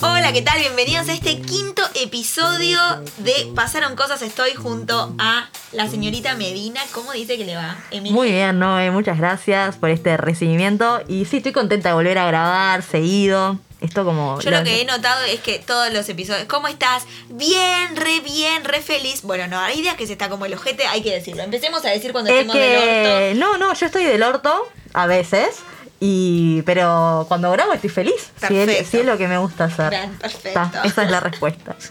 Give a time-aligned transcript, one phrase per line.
[0.00, 0.60] Hola, ¿qué tal?
[0.60, 2.78] Bienvenidos a este quinto episodio
[3.18, 4.22] de Pasaron Cosas.
[4.22, 6.80] Estoy junto a la señorita Medina.
[6.92, 7.76] ¿Cómo dice que le va?
[8.10, 11.00] Muy bien, Noé, muchas gracias por este recibimiento.
[11.08, 13.58] Y sí, estoy contenta de volver a grabar seguido.
[13.80, 14.40] Esto como.
[14.40, 16.46] Yo lo que he notado es que todos los episodios.
[16.46, 17.04] ¿Cómo estás?
[17.28, 19.22] Bien, re bien, re feliz.
[19.22, 21.42] Bueno, no, hay días que se está como el ojete, hay que decirlo.
[21.42, 23.40] Empecemos a decir cuando Es estemos del orto.
[23.40, 25.56] No, no, yo estoy del orto a veces.
[26.00, 28.14] Y, pero cuando grabo estoy feliz.
[28.46, 28.90] Si es, Perfecto.
[28.90, 29.90] si es lo que me gusta hacer.
[30.20, 30.48] Perfecto.
[30.48, 31.76] Está, esa es la respuesta.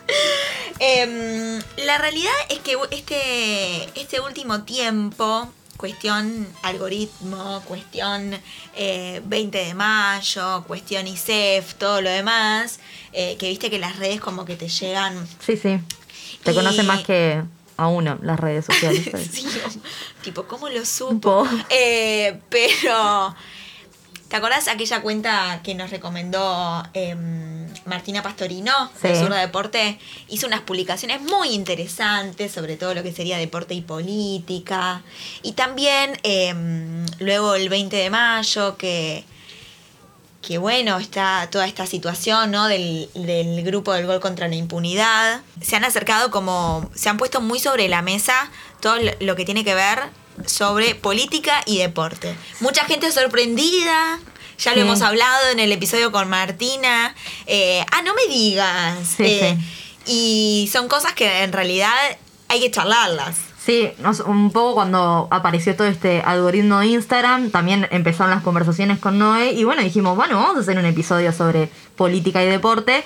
[0.79, 8.37] Em, la realidad es que este, este último tiempo, cuestión algoritmo, cuestión
[8.75, 12.79] eh, 20 de mayo, cuestión ISEF, todo lo demás,
[13.13, 15.25] eh, que viste que las redes como que te llegan...
[15.39, 15.79] Sí, sí.
[16.43, 17.41] Te Y- conocen más que
[17.77, 19.09] a uno las redes sociales.
[19.31, 19.47] Sí,
[20.23, 21.45] tipo, ¿cómo lo supo?
[21.45, 21.47] Supo.
[21.69, 23.33] Eh, pero,
[24.27, 29.21] ¿te acordás aquella cuenta que nos recomendó em, Martina Pastorino de Sí.
[29.21, 29.99] Zurda Deporte?
[30.27, 35.03] Hizo unas publicaciones muy interesantes sobre todo lo que sería deporte y política.
[35.43, 39.23] Y también em, luego el 20 de mayo que...
[40.41, 42.67] Que bueno, está toda esta situación, ¿no?
[42.67, 45.41] Del, del grupo del gol contra la impunidad.
[45.59, 46.87] Se han acercado como.
[46.93, 50.03] Se han puesto muy sobre la mesa todo lo que tiene que ver
[50.45, 52.35] sobre política y deporte.
[52.59, 54.19] Mucha gente sorprendida.
[54.57, 54.81] Ya lo Sí.
[54.81, 57.13] hemos hablado en el episodio con Martina.
[57.45, 58.97] Eh, ah, no me digas.
[59.17, 59.65] Sí, Eh, sí.
[60.07, 61.91] Y son cosas que en realidad
[62.47, 63.35] hay que charlarlas.
[63.65, 63.89] Sí,
[64.27, 69.53] un poco cuando apareció todo este algoritmo de Instagram, también empezaron las conversaciones con Noé
[69.53, 73.03] y bueno, dijimos, bueno, vamos a hacer un episodio sobre política y deporte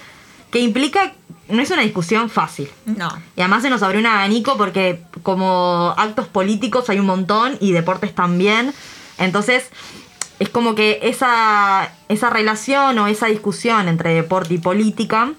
[0.52, 1.14] que implica,
[1.48, 2.70] no es una discusión fácil.
[2.86, 3.10] No.
[3.36, 7.72] Y además se nos abrió un abanico porque como actos políticos hay un montón y
[7.72, 8.74] deportes también.
[9.18, 9.70] Entonces
[10.40, 15.34] es como que esa, esa relación o esa discusión entre deporte y política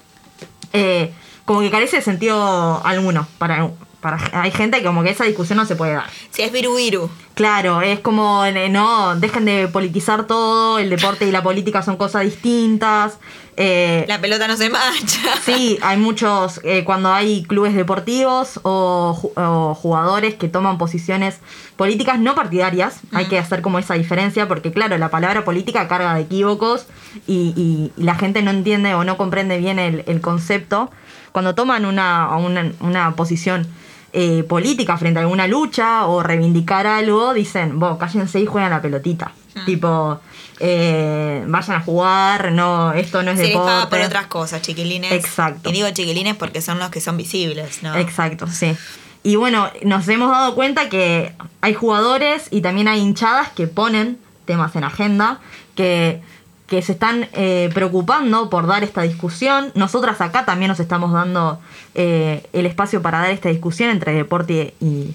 [0.73, 1.13] eh,
[1.45, 3.27] como que carece de sentido alguno.
[3.39, 3.71] Para,
[4.01, 6.07] para, hay gente que como que esa discusión no se puede dar.
[6.31, 7.11] Si es viru viru.
[7.35, 12.23] Claro, es como, no, dejen de politizar todo, el deporte y la política son cosas
[12.25, 13.19] distintas.
[13.57, 15.21] eh, La pelota no se mancha.
[15.45, 21.39] Sí, hay muchos, eh, cuando hay clubes deportivos o, ju- o jugadores que toman posiciones
[21.77, 26.15] políticas no partidarias, hay que hacer como esa diferencia porque claro, la palabra política carga
[26.15, 26.87] de equívocos
[27.27, 30.91] y, y- y la gente no entiende o no comprende bien el, el concepto.
[31.33, 33.67] Cuando toman una, una, una posición
[34.13, 38.83] eh, política frente a alguna lucha o reivindicar algo, dicen, vos, cállense y juegan la
[38.83, 39.33] pelotita.
[39.67, 40.21] Tipo,
[40.59, 43.73] eh, vayan a jugar, no, esto no es Se les deporte.
[43.73, 45.13] paga por otras cosas, chiquilines.
[45.13, 45.71] Exacto.
[45.71, 47.97] Y digo chiquilines porque son los que son visibles, ¿no?
[47.97, 48.77] Exacto, sí.
[49.23, 54.19] Y bueno, nos hemos dado cuenta que hay jugadores y también hay hinchadas que ponen
[54.45, 55.41] temas en agenda,
[55.75, 56.23] que,
[56.71, 59.73] que se están eh, preocupando por dar esta discusión.
[59.75, 61.59] Nosotras acá también nos estamos dando
[61.97, 65.15] eh, el espacio para dar esta discusión entre deporte y,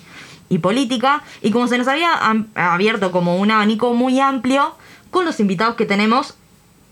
[0.62, 1.22] política.
[1.42, 2.12] Y como se nos había
[2.56, 4.76] abierto como un abanico muy amplio,
[5.12, 6.36] con los invitados que tenemos,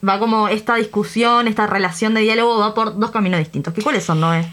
[0.07, 3.73] va como esta discusión, esta relación de diálogo va por dos caminos distintos.
[3.73, 4.45] ¿Qué cuáles son, Noé?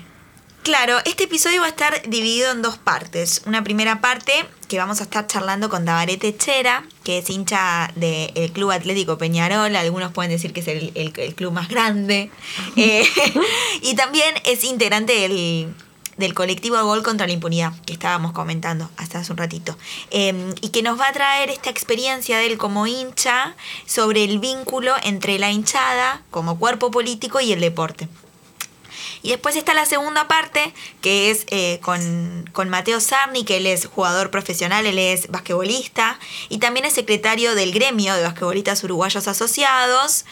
[0.62, 3.42] Claro, este episodio va a estar dividido en dos partes.
[3.46, 4.32] Una primera parte
[4.68, 9.74] que vamos a estar charlando con Tabarete Chera, que es hincha del Club Atlético Peñarol.
[9.74, 12.30] Algunos pueden decir que es el, el- el club más grande.
[12.76, 13.04] Eh,
[13.82, 15.74] y también es integrante del,
[16.18, 19.76] del colectivo Gol contra la Impunidad, que estábamos comentando hasta hace un ratito.
[20.10, 23.56] Eh, y que nos va a traer esta experiencia de él como hincha
[23.86, 28.08] sobre el vínculo entre la hinchada como cuerpo político y el deporte.
[29.22, 33.66] Y después está la segunda parte, que es eh, con, con Mateo Sarni, que él
[33.66, 39.28] es jugador profesional, él es basquetbolista y también es secretario del gremio de basquetbolistas uruguayos
[39.28, 40.24] asociados,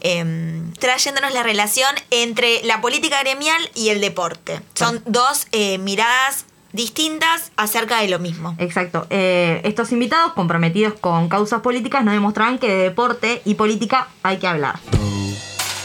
[0.00, 4.60] em, trayéndonos la relación entre la política gremial y el deporte.
[4.74, 8.54] Son dos eh, miradas distintas acerca de lo mismo.
[8.58, 9.06] Exacto.
[9.10, 14.38] Eh, estos invitados comprometidos con causas políticas nos demostrarán que de deporte y política hay
[14.38, 14.78] que hablar.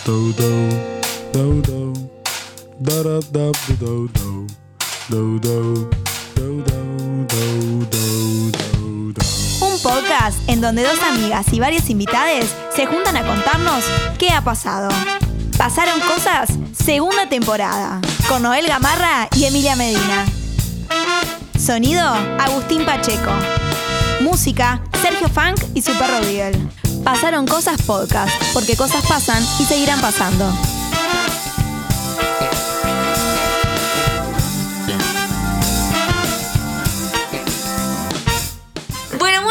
[0.04, 1.71] do do do
[9.62, 13.84] Un podcast en donde dos amigas y varios invitades se juntan a contarnos
[14.18, 14.90] qué ha pasado.
[15.60, 20.26] Pasaron cosas, segunda temporada, con Noel Gamarra y Emilia Medina.
[21.60, 22.02] Sonido,
[22.40, 23.32] Agustín Pacheco.
[24.22, 26.58] Música, Sergio Funk y su perro Beagle.
[27.04, 30.52] Pasaron cosas podcast, porque cosas pasan y seguirán pasando.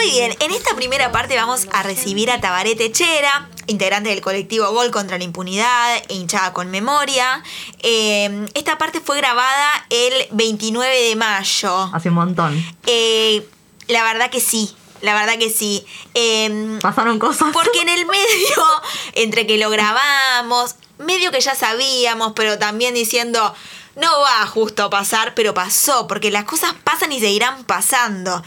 [0.01, 0.35] Muy bien.
[0.41, 3.51] En esta primera parte vamos a recibir a Tabarete Chera.
[3.67, 7.43] integrante del colectivo Gol contra la Impunidad e hinchada con memoria.
[7.81, 11.91] Eh, esta parte fue grabada el 29 de mayo.
[11.93, 12.65] Hace un montón.
[12.87, 13.47] Eh,
[13.89, 15.85] la verdad que sí, la verdad que sí.
[16.15, 17.51] Eh, Pasaron cosas.
[17.53, 18.65] porque en el medio,
[19.13, 23.55] entre que lo grabamos, medio que ya sabíamos, pero también diciendo,
[23.97, 28.43] no va justo a pasar, pero pasó, porque las cosas pasan y seguirán pasando.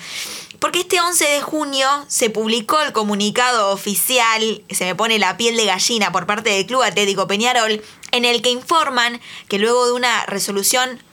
[0.64, 5.58] Porque este 11 de junio se publicó el comunicado oficial, se me pone la piel
[5.58, 9.20] de gallina por parte del Club Atlético Peñarol, en el que informan
[9.50, 11.04] que luego de una resolución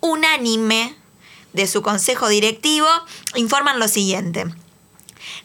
[0.00, 0.96] unánime
[1.52, 2.88] de su consejo directivo,
[3.34, 4.46] informan lo siguiente.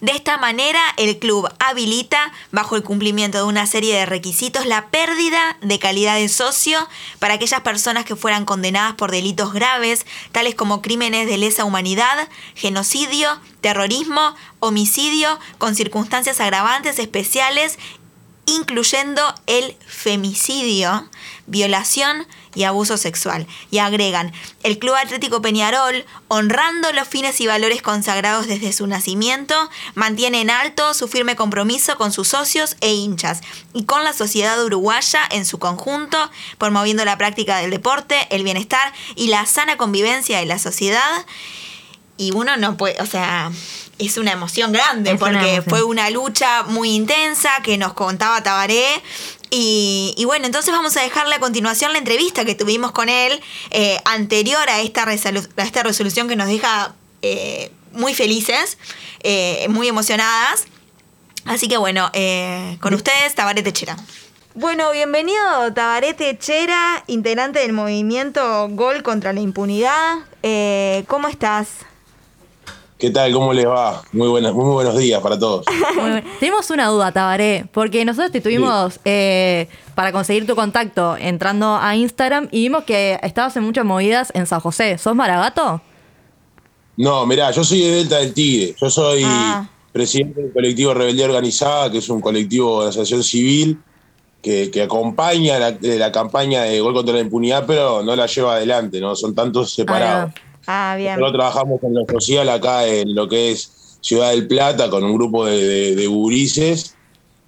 [0.02, 4.88] De esta manera, el club habilita, bajo el cumplimiento de una serie de requisitos, la
[4.88, 6.88] pérdida de calidad de socio
[7.20, 12.28] para aquellas personas que fueran condenadas por delitos graves, tales como crímenes de lesa humanidad,
[12.56, 17.78] genocidio, terrorismo, homicidio, con circunstancias agravantes especiales,
[18.46, 21.10] incluyendo el femicidio,
[21.46, 22.26] violación
[22.56, 23.48] y abuso sexual.
[23.72, 24.32] Y agregan,
[24.64, 29.56] el Club Atlético Peñarol, honrando los fines y valores consagrados desde su nacimiento,
[29.96, 33.42] mantiene en alto su firme compromiso con sus socios e hinchas
[33.74, 36.18] y con la sociedad uruguaya en su conjunto,
[36.58, 41.26] promoviendo la práctica del deporte, el bienestar y la sana convivencia de la sociedad.
[42.18, 43.50] Y uno no puede, o sea,
[43.98, 45.70] es una emoción grande Es una porque emoción.
[45.70, 49.02] fue una lucha muy intensa que nos contaba Tabaré.
[49.52, 53.42] Y, y bueno, entonces vamos a dejarle a continuación la entrevista que tuvimos con él
[53.72, 58.78] eh, anterior a esta, a esta resolución que nos deja eh, muy felices,
[59.22, 60.66] eh, muy emocionadas.
[61.46, 62.12] Así que bueno,
[62.80, 63.96] con ustedes, Tabaré Techera.
[64.54, 70.18] Bueno, bienvenido Tabaré Techera, integrante del movimiento Gol contra la Impunidad.
[71.08, 71.70] ¿Cómo estás?
[73.00, 73.32] ¿Qué tal?
[73.32, 74.04] ¿Cómo les va?
[74.12, 75.66] Muy, buenas, muy buenos días para todos.
[76.42, 81.96] Tenemos una duda, Tabaré, porque nosotros te tuvimos eh, para conseguir tu contacto entrando a
[81.96, 84.98] Instagram y vimos que estabas en muchas movidas en San José.
[84.98, 85.82] ¿Sos Maragato?
[86.98, 88.76] No, mirá, yo soy de Delta del Tigre.
[88.78, 89.66] Yo soy Ah.
[89.94, 93.80] presidente del colectivo Rebeldía Organizada, que es un colectivo de asociación civil
[94.42, 99.00] que, que acompaña la, campaña de Gol contra la Impunidad, pero no la lleva adelante,
[99.00, 99.16] ¿no?
[99.16, 100.32] Son tantos separados.
[100.36, 100.49] Ah,
[100.98, 101.20] bien.
[101.20, 105.14] Nosotros trabajamos en lo social acá en lo que es Ciudad del Plata con un
[105.14, 106.96] grupo de, de, de gurises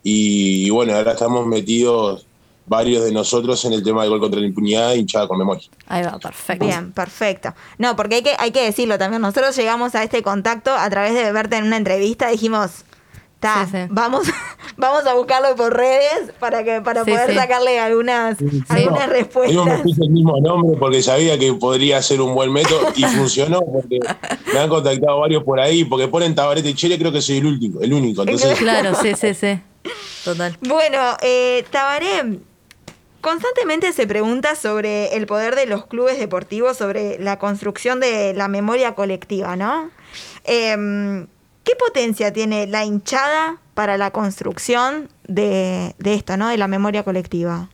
[0.03, 2.25] y, bueno, ahora estamos metidos
[2.65, 5.67] varios de nosotros en el tema del Gol contra la Impunidad hinchada con memoria.
[5.87, 6.65] Ahí va, perfecto.
[6.65, 7.53] Bien, perfecto.
[7.77, 9.21] No, porque hay que, hay que decirlo también.
[9.21, 12.29] Nosotros llegamos a este contacto a través de verte en una entrevista.
[12.29, 12.85] Dijimos,
[13.41, 13.77] ta, Sí, sí.
[13.89, 14.27] vamos,
[14.77, 17.35] vamos a buscarlo por redes para que para Sí, poder sí.
[17.35, 18.37] sacarle algunas,
[18.69, 19.81] algunas Yo me respuestas.
[19.81, 23.99] puse el mismo nombre porque sabía que podría ser un buen método y funcionó porque
[24.53, 27.81] me han contactado varios por ahí porque ponen Tabarete Chile, creo que soy el último,
[27.81, 28.21] el único.
[28.21, 29.59] Entonces, Claro, sí, sí, sí.
[30.23, 30.55] Total.
[30.61, 32.37] Bueno, eh, Tabaré,
[33.21, 38.47] constantemente se pregunta sobre el poder de los clubes deportivos, sobre la construcción de la
[38.47, 39.89] memoria colectiva, ¿no?
[40.43, 41.25] Em,
[41.63, 46.49] ¿Qué potencia tiene la hinchada para la construcción de, esto, ¿no?
[46.49, 47.69] De la memoria colectiva.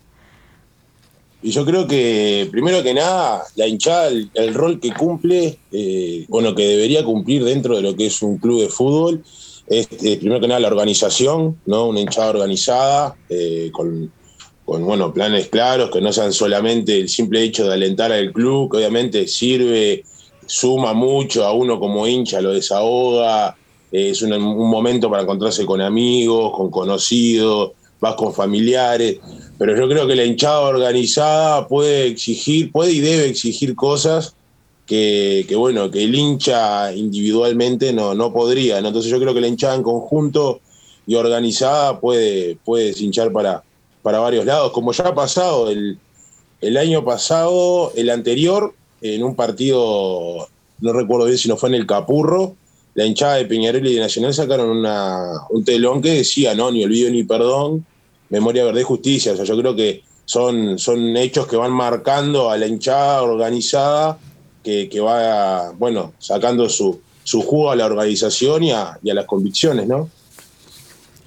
[1.42, 6.56] Y yo creo que, primero que nada, la hinchada, el, rol que cumple, eh, bueno,
[6.56, 9.24] que debería cumplir dentro de lo que es un club de fútbol,
[9.68, 11.88] es eh, primero que nada la organización, ¿no?
[11.88, 14.12] Una hinchada organizada, eh, con,
[14.66, 18.72] con, bueno, planes claros, que no sean solamente el simple hecho de alentar al club,
[18.72, 20.04] que obviamente sirve,
[20.46, 25.66] suma mucho a uno como hincha, lo desahoga, eh, es un, un momento para encontrarse
[25.66, 29.20] con amigos, con conocidos, vas con familiares,
[29.58, 34.36] pero yo creo que la hinchada organizada puede exigir, puede y debe exigir cosas
[34.86, 38.78] que, bueno, que el hincha individualmente no, no podría.
[38.78, 40.62] Entonces yo creo que la hinchada en conjunto
[41.06, 43.64] y organizada puede, puede hinchar para,
[44.02, 45.98] para varios lados, como ya ha pasado el,
[46.62, 50.48] el año pasado, el anterior, en un partido,
[50.80, 52.56] no recuerdo bien si no fue en el Capurro,
[52.98, 56.84] la hinchada de Peñarol y de Nacional sacaron una, un telón que decía, no, ni
[56.84, 57.86] olvido ni perdón,
[58.30, 59.34] memoria, verdad y justicia.
[59.34, 64.18] O sea, yo creo que son, son hechos que van marcando a la hinchada organizada
[64.64, 69.14] que, que va, bueno, sacando su, su jugo a la organización y a, y a
[69.14, 70.10] las convicciones, ¿no?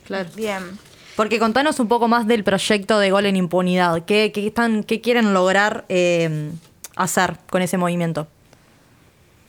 [0.06, 0.28] Claro.
[0.34, 0.76] Bien.
[1.14, 4.04] Porque contanos un poco más del proyecto de Gol en Impunidad.
[4.06, 6.50] ¿Qué, qué están, qué quieren lograr eh,
[6.96, 8.26] hacer con ese movimiento?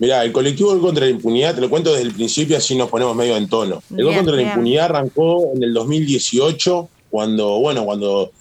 [0.01, 2.89] Mirá, el colectivo Gol contra la Impunidad, te lo cuento desde el principio, así nos
[2.89, 3.83] ponemos medio en tono.
[3.91, 4.41] El Gol Bien, contra la.
[4.41, 8.31] Impunidad arrancó en el 2018, cuando, bueno, cuando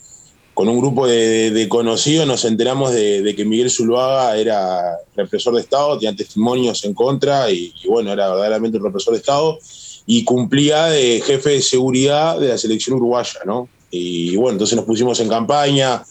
[0.54, 5.54] con un grupo de, de conocidos nos enteramos de, de que Miguel Zuluaga era represor
[5.54, 9.58] de Estado, tenía testimonios en contra y, y, bueno, era verdaderamente un represor de Estado
[10.06, 13.68] y cumplía de jefe de seguridad de la selección uruguaya, ¿no?
[13.90, 16.02] Y bueno, entonces nos pusimos en campaña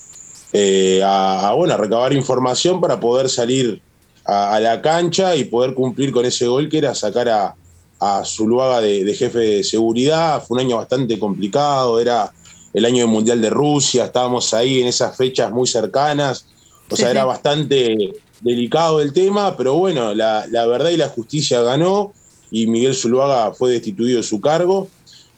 [0.54, 3.82] eh, a, a, bueno, a recabar información para poder salir
[4.26, 7.56] a, a, la cancha y poder cumplir con ese gol que era sacar a,
[8.00, 10.44] a Zuluaga de, de jefe de seguridad.
[10.46, 12.32] Fue un año bastante complicado, era
[12.74, 16.46] el año del Mundial de Rusia, estábamos ahí en esas fechas muy cercanas,
[16.90, 21.10] o Sí, sea, era bastante delicado el tema, pero bueno, la, la verdad y la
[21.10, 22.14] justicia ganó
[22.52, 24.88] y Miguel Zuluaga fue destituido de su cargo.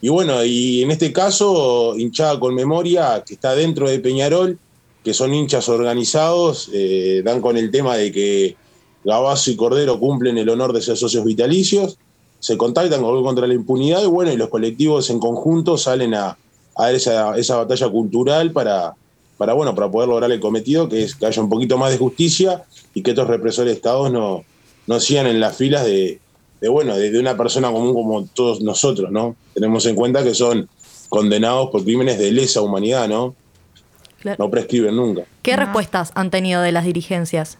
[0.00, 4.58] Y bueno, y en este caso, hinchada con memoria, que está dentro de Peñarol,
[5.04, 8.56] que son hinchas organizados, eh, dan con el tema de que
[9.04, 11.98] Gabazo y Cordero cumplen el honor de ser socios vitalicios,
[12.40, 16.36] se contactan con contra la impunidad y bueno, y los colectivos en conjunto salen a,
[16.76, 18.94] a esa, esa batalla cultural para,
[19.38, 21.98] para, bueno, para poder lograr el cometido, que es que haya un poquito más de
[21.98, 24.44] justicia y que estos represores estados no,
[24.86, 26.20] no sigan en las filas de,
[26.60, 29.36] de bueno, de, de una persona común como todos nosotros, ¿no?
[29.54, 30.68] Tenemos en cuenta que son
[31.08, 33.34] condenados por crímenes de lesa humanidad, ¿no?
[34.20, 34.36] Claro.
[34.44, 35.22] No prescriben nunca.
[35.42, 35.58] ¿Qué No.
[35.58, 37.58] respuestas han tenido de las dirigencias?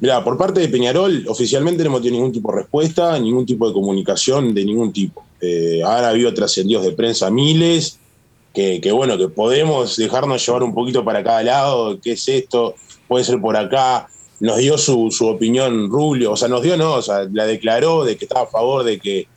[0.00, 3.66] Mira, por parte de Peñarol, oficialmente no hemos tenido ningún tipo de respuesta, ningún tipo
[3.66, 5.24] de comunicación de ningún tipo.
[5.40, 7.98] Eh, ahora ha habido trascendidos de prensa miles,
[8.52, 12.74] que, bueno, que podemos dejarnos llevar un poquito para cada lado, qué es esto,
[13.06, 14.08] puede ser por acá.
[14.40, 18.16] Nos dio su, opinión Rubio, o sea, nos dio no, o sea, la declaró de
[18.16, 19.28] que estaba a favor de que,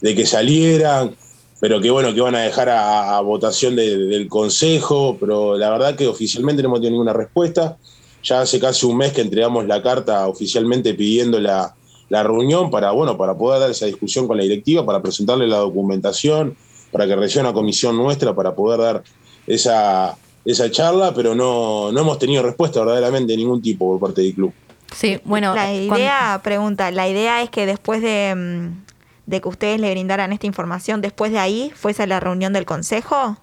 [0.00, 1.14] de que salieran,
[1.60, 5.94] pero que bueno, que van a dejar a, votación de- del Consejo, pero la verdad
[5.94, 7.76] que oficialmente no hemos tenido ninguna respuesta.
[8.22, 11.74] Ya hace casi un mes que entregamos la carta oficialmente pidiendo la,
[12.08, 15.56] la reunión para, bueno, para poder dar esa discusión con la directiva, para presentarle la
[15.56, 16.56] documentación,
[16.90, 19.02] para que reciba una comisión nuestra para poder dar
[19.46, 24.22] esa, esa charla, pero no, no hemos tenido respuesta verdaderamente de ningún tipo por parte
[24.22, 24.52] del club.
[24.94, 25.54] Sí, bueno.
[25.54, 28.84] la idea, pregunta, la idea es que después de, mm,
[29.26, 32.66] de que ustedes le brindaran esta información, después de ahí, fuese a la reunión del
[32.66, 33.38] consejo.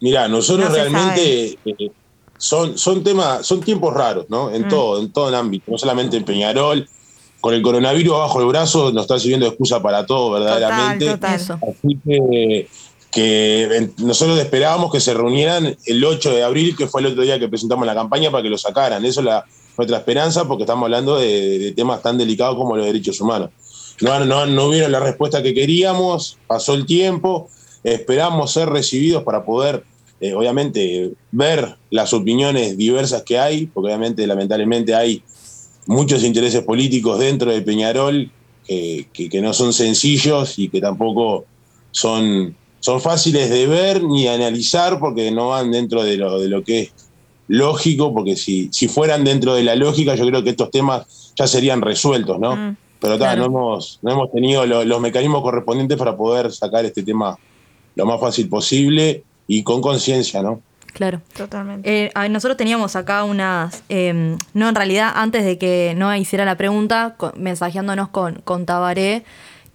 [0.00, 1.92] Mirá, nosotros No realmente eh,
[2.44, 4.50] son, son temas, son tiempos raros, ¿no?
[4.50, 4.68] En Mm.
[4.68, 6.86] todo, en todo el ámbito, no solamente en Peñarol.
[7.40, 11.06] Con el coronavirus bajo el brazo nos está sirviendo de excusa para todo, verdaderamente.
[11.06, 11.40] total.
[11.40, 12.68] Así
[13.10, 17.38] que, nosotros esperábamos que se reunieran el 8 de abril, que fue el otro día
[17.38, 19.04] que presentamos la campaña, para que lo sacaran.
[19.04, 19.44] Eso es la,
[19.78, 23.50] nuestra esperanza, porque estamos hablando de, de temas tan delicados como los derechos humanos.
[24.00, 27.48] No, no, no hubieron la respuesta que queríamos, pasó el tiempo,
[27.84, 29.84] esperamos ser recibidos para poder,
[30.24, 35.22] eh, obviamente, ver las opiniones diversas que hay, porque obviamente, lamentablemente, hay
[35.86, 38.30] muchos intereses políticos dentro de Peñarol
[38.66, 41.44] que, que- que no son sencillos y que tampoco
[41.90, 46.64] son, son fáciles de ver ni analizar porque no van dentro de lo, de lo
[46.64, 46.92] que es
[47.48, 51.46] lógico, porque si, si fueran dentro de la lógica yo creo que estos temas ya
[51.46, 52.56] serían resueltos, ¿no?
[52.56, 52.76] Mm.
[53.00, 53.40] Pero Claro.
[53.42, 57.36] no, hemos, no hemos tenido lo- los mecanismos correspondientes para poder sacar este tema
[57.96, 60.60] lo más fácil posible y con conciencia, ¿no?
[60.92, 61.20] Claro.
[61.36, 62.04] Totalmente.
[62.04, 66.44] Eh, a- nosotros teníamos acá unas, eh, no en realidad antes de que no hiciera
[66.44, 69.24] la pregunta, mensajeándonos con, con Tabaré,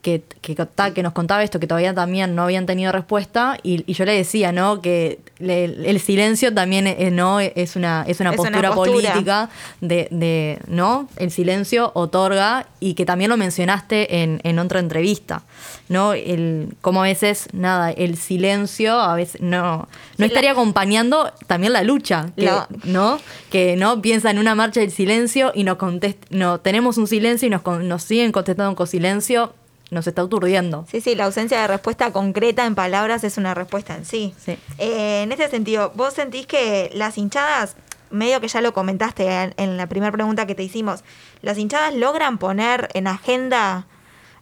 [0.01, 0.56] que, que,
[0.94, 4.13] que nos contaba esto, que todavía también no habían tenido respuesta, y, y yo le
[4.13, 4.82] decía, ¿no?
[4.82, 8.70] Que le- el silencio también eh, no es una, es una Es una postura
[9.13, 9.50] política
[9.82, 11.10] de, de, ¿no?
[11.18, 15.44] El silencio otorga, y que también lo mencionaste en, en otra entrevista,
[15.89, 16.13] ¿no?
[16.13, 21.84] El, como a veces, nada, el silencio a veces no, no estaría acompañando también la
[21.84, 23.20] lucha, que, La- ¿no?
[23.51, 27.48] Que no piensa en una marcha del silencio y nos contest no tenemos un silencio
[27.48, 29.53] y nos, nos siguen contestando con silencio,
[29.91, 30.86] nos está aturdiendo.
[30.89, 34.34] Sí, sí, la ausencia de respuesta concreta en palabras es una respuesta en sí.
[34.43, 34.58] Sí.
[34.77, 37.75] Eh, en este sentido, ¿vos sentís que las hinchadas,
[38.12, 41.03] medio que ya lo comentaste en, en la primera pregunta que te hicimos,
[41.41, 43.88] las hinchadas logran poner en agenda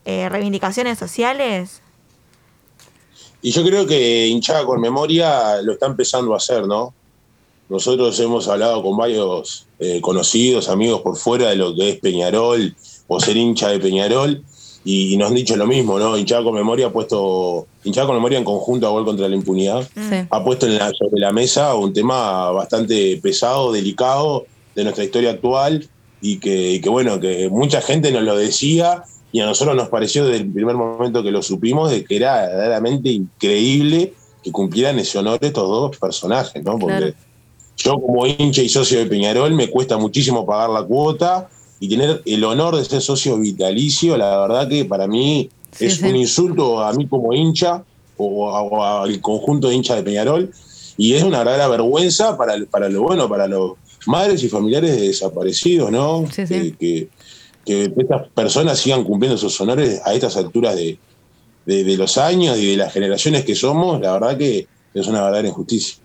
[0.05, 1.81] eh, reivindicaciones sociales?
[3.41, 6.93] Y yo creo que hinchada con memoria lo está empezando a hacer, ¿no?
[7.69, 12.75] Nosotros hemos hablado con varios eh, conocidos, amigos por fuera de lo que es Peñarol
[13.07, 14.43] o ser hincha de Peñarol
[14.85, 16.17] y, nos han dicho lo mismo, ¿no?
[16.17, 19.87] Hinchada con memoria ha puesto, hinchada con memoria en conjunto a gol contra la impunidad,
[19.95, 20.15] Sí.
[20.29, 25.31] ha puesto en la- sobre la mesa un tema bastante pesado, delicado de nuestra historia
[25.31, 25.87] actual
[26.21, 29.89] y que, y que, bueno, que mucha gente nos lo decía y a nosotros nos
[29.89, 34.97] pareció desde el primer momento que lo supimos de que era verdaderamente increíble que cumplieran
[34.99, 36.79] ese honor estos dos personajes, ¿no?
[36.79, 37.13] Porque Claro.
[37.75, 42.21] yo como hincha y socio de Peñarol me cuesta muchísimo pagar la cuota y tener
[42.25, 46.05] el honor de ser socio vitalicio, la verdad que para mí Sí, es sí.
[46.05, 47.83] un insulto a mí como hincha
[48.17, 50.51] o, a- o al conjunto de hinchas de Peñarol
[50.97, 53.73] y es una verdadera vergüenza para, para lo bueno, para los
[54.07, 56.25] madres y familiares de desaparecidos, ¿no?
[56.31, 56.45] Sí.
[56.47, 57.07] Que, que-
[57.65, 60.97] que estas personas sigan cumpliendo sus honores a estas alturas de,
[61.65, 65.21] de, de los años y de las generaciones que somos, la verdad que es una
[65.21, 65.97] verdadera injusticia.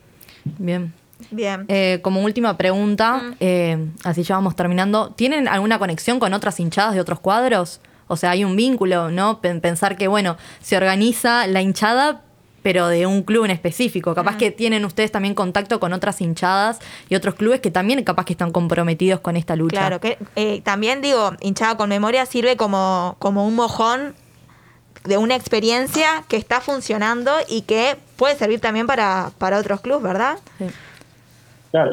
[0.59, 0.93] Bien.
[1.31, 1.65] Bien.
[1.69, 6.95] Eh, como última pregunta, eh, así ya vamos terminando, ¿tienen alguna conexión con otras hinchadas
[6.95, 7.81] de otros cuadros?
[8.09, 9.41] O sea, hay un vínculo, ¿no?
[9.41, 12.23] Pen- Pensar que, bueno, se organiza la hinchada,
[12.63, 14.15] pero de un club en específico.
[14.15, 18.25] Capaz que tienen ustedes también contacto con otras hinchadas y otros clubes que también capaz
[18.25, 19.79] que están comprometidos con esta lucha.
[19.79, 24.15] Claro, que eh, también digo, hinchada con memoria sirve como, como un mojón
[25.05, 30.03] de una experiencia que está funcionando y que puede servir también para, para otros clubes,
[30.05, 30.39] ¿verdad?
[30.59, 30.67] Sí.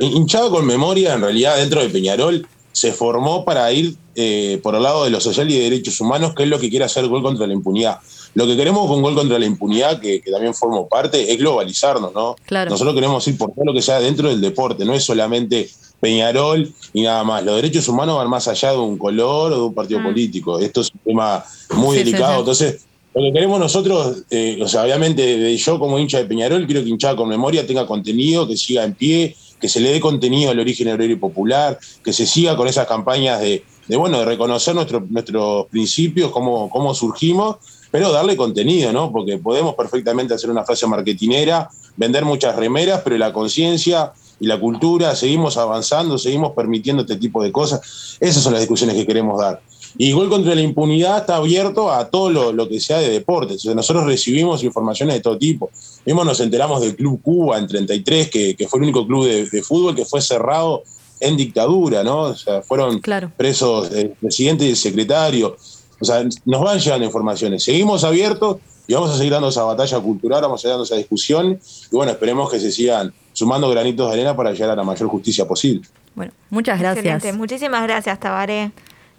[0.02, 4.84] Hinchado con memoria, en realidad, dentro de Peñarol, se formó para ir eh, por el
[4.84, 7.22] lado de lo social y de derechos humanos, que es lo que quiere hacer Gol
[7.24, 8.00] contra la Impunidad.
[8.36, 12.14] Lo que queremos con Gol contra la Impunidad, que, que también formo parte, es globalizarnos,
[12.14, 12.36] ¿no?
[12.46, 12.70] Claro.
[12.70, 15.70] Nosotros queremos ir por todo lo que sea dentro del deporte, no es solamente
[16.00, 17.44] Peñarol y nada más.
[17.44, 20.60] Los derechos humanos van más allá de un color o de un partido político.
[20.60, 21.44] Esto es un tema
[21.74, 22.34] muy Sí, delicado.
[22.34, 22.40] sí.
[22.40, 22.82] Entonces,
[23.16, 26.84] lo que queremos nosotros, eh, o sea, obviamente de- yo como hincha de Peñarol, quiero
[26.84, 30.51] que hinchada con memoria tenga contenido, que siga en pie, que se le dé contenido
[30.51, 34.25] al origen obrero y popular, que se siga con esas campañas de, de, bueno, de
[34.25, 37.58] reconocer nuestro- nuestros principios, cómo, cómo surgimos,
[37.92, 39.12] pero darle contenido, ¿no?
[39.12, 44.60] Porque podemos perfectamente hacer una frase marketinera, vender muchas remeras, pero la conciencia y la
[44.60, 48.18] cultura, seguimos avanzando, seguimos permitiendo este tipo de cosas.
[48.20, 49.62] Esas son las discusiones que queremos dar.
[49.98, 53.58] Y Gol contra la Impunidad está abierto a todo lo, lo que sea de deportes.
[53.58, 55.69] O sea, nosotros recibimos informaciones de todo tipo.
[56.05, 59.50] Mismo nos enteramos del Club Cuba en 33, que, que fue el único club de,
[59.50, 60.84] de fútbol que fue cerrado
[61.19, 62.22] en dictadura, ¿no?
[62.22, 63.31] O sea, fueron Claro.
[63.36, 65.58] presos el presidente y el secretario.
[66.00, 67.63] O sea, nos van llegando informaciones.
[67.63, 70.96] Seguimos abiertos y vamos a seguir dando esa batalla cultural, vamos a seguir dando esa
[70.96, 71.60] discusión.
[71.91, 75.10] Y bueno, esperemos que se sigan sumando granitos de arena para llegar a la mayor
[75.10, 75.81] justicia posible.
[76.15, 77.05] Bueno, muchas gracias.
[77.05, 77.38] Excelente.
[77.38, 78.72] Muchísimas gracias, Tabaré.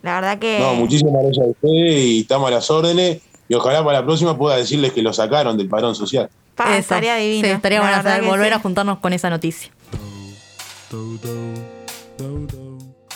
[0.02, 0.58] La verdad que...
[0.58, 3.20] No, muchísimas gracias a ustedes y estamos a las órdenes.
[3.48, 6.30] Y ojalá para la próxima pueda decirles que lo sacaron del padrón social.
[6.54, 6.78] Pa, Eso.
[6.78, 7.48] estaría divino.
[7.48, 8.54] Sí, estaría bueno saber- volver sí.
[8.54, 9.70] a juntarnos con esa noticia.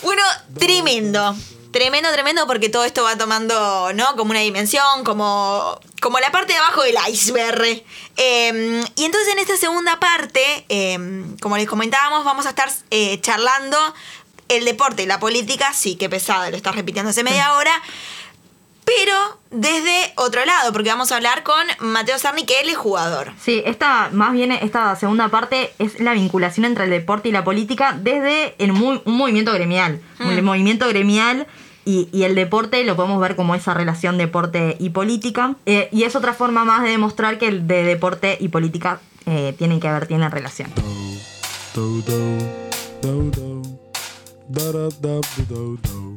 [0.03, 0.23] Bueno,
[0.59, 1.35] tremendo.
[1.71, 4.15] Tremendo, tremendo, porque todo esto va tomando, ¿no?
[4.17, 7.83] Como una dimensión, como, como la parte de abajo del iceberg.
[8.17, 13.21] Eh, y entonces en esta segunda parte, eh, como les comentábamos, vamos a estar eh,
[13.23, 13.77] charlando
[14.49, 15.73] el deporte y la política.
[15.73, 17.73] Sí, qué pesado, lo estás repitiendo hace media hora.
[18.85, 19.15] Pero
[19.51, 23.33] desde otro lado, porque vamos a hablar con Mateo Sarni, que él es jugador.
[23.41, 27.45] Sí, esta, más bien esta segunda parte es la vinculación entre el deporte y la
[27.45, 30.03] política desde el mu- un movimiento gremial.
[30.21, 31.47] El movimiento gremial
[31.87, 35.55] y, y el deporte lo podemos ver como esa relación deporte y política.
[35.65, 39.55] Eh, y es otra forma más de demostrar que el de deporte y política eh,
[39.57, 40.71] tienen que haber, tienen relación.
[41.75, 43.64] do do do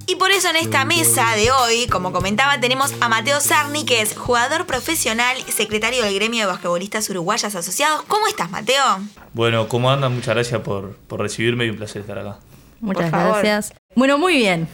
[0.06, 4.02] Y por eso en esta mesa de hoy, como comentaba, tenemos a Mateo Sarni, que
[4.02, 8.02] es jugador profesional y secretario del gremio de basquetbolistas uruguayas asociados.
[8.08, 8.84] ¿Cómo estás, Mateo?
[9.34, 10.14] Bueno, ¿cómo andan?
[10.14, 12.40] Muchas gracias por, por recibirme y un placer estar acá.
[12.82, 13.74] Muchas gracias.
[13.96, 14.68] Bueno, muy bien.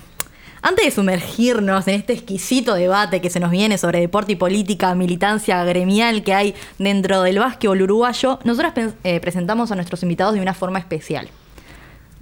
[0.62, 4.96] Antes de sumergirnos en este exquisito debate que se nos viene sobre deporte y política,
[4.96, 10.42] militancia gremial que hay dentro del básquetbol uruguayo, nosotros eh, presentamos a nuestros invitados de
[10.42, 11.30] una forma especial.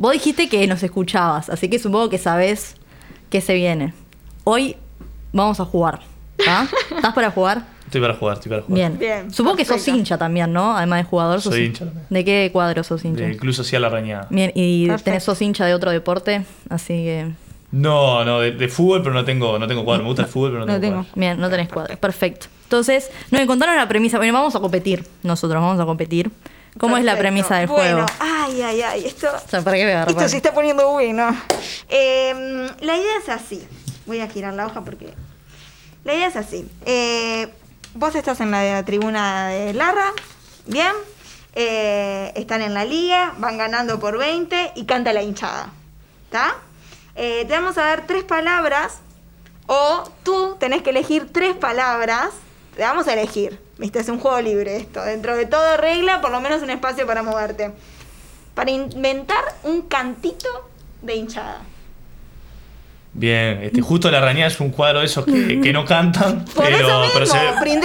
[0.02, 2.76] Vos dijiste que nos escuchabas, así que supongo que sabés
[3.30, 3.94] qué se viene.
[4.46, 4.76] Hoy
[5.32, 6.00] vamos a jugar.
[6.44, 6.68] ¿tá?
[6.96, 7.68] ¿Estás para jugar?
[7.86, 8.76] Estoy para jugar, estoy para jugar.
[8.80, 8.98] Bien.
[8.98, 10.76] Bien, Supongo que sos hincha también, ¿no?
[10.76, 11.40] Además de jugador.
[11.40, 12.06] sos Soy hin- hincha también.
[12.10, 13.22] ¿De qué cuadro sos hincha?
[13.26, 14.26] Del Club Social La Rañada.
[14.32, 15.04] Bien, y Perfecto.
[15.04, 17.32] tenés sos hincha de otro deporte, así que...
[17.72, 20.02] No, no, de, de fútbol, pero no tengo, no tengo cuadro.
[20.04, 21.04] Me gusta el fútbol, pero no, No tengo, tengo.
[21.04, 21.20] cuadro.
[21.20, 21.96] Bien, no tenés cuadro.
[21.98, 22.48] Perfecto.
[22.64, 24.18] Entonces, nos encontraron la premisa.
[24.18, 25.06] Bueno, vamos a competir.
[25.24, 26.32] Nosotros vamos a competir.
[26.79, 28.05] ¿Cómo es la premisa del bueno, juego?
[28.19, 29.05] Ay, ay, ay.
[29.05, 31.36] Esto, O sea, ¿para qué me esto se está poniendo bueno.
[31.89, 33.67] Eh, la idea es así.
[34.05, 35.13] Voy a girar la hoja porque.
[36.03, 36.67] La idea es así.
[36.86, 37.49] Eh,
[37.93, 40.12] vos estás en la tribuna de Larra.
[40.65, 40.93] Bien.
[41.53, 43.34] Eh, están en la liga.
[43.38, 45.69] Van ganando por 20 y canta la hinchada.
[46.25, 46.55] ¿Está?
[47.15, 48.99] Eh, te vamos a dar tres palabras.
[49.67, 52.29] O tú tenés que elegir tres palabras.
[52.75, 53.60] Te vamos a elegir.
[53.77, 53.99] ¿Viste?
[53.99, 55.01] Es un juego libre esto.
[55.03, 57.71] Dentro de todo regla, por lo menos un espacio para moverte.
[58.55, 60.47] Para inventar un cantito
[61.01, 61.62] de hinchada.
[63.13, 66.63] Bien, este, justo La Rañada es un cuadro de esos que, que no cantan, Por
[66.63, 67.38] pero, eso mismo, pero se,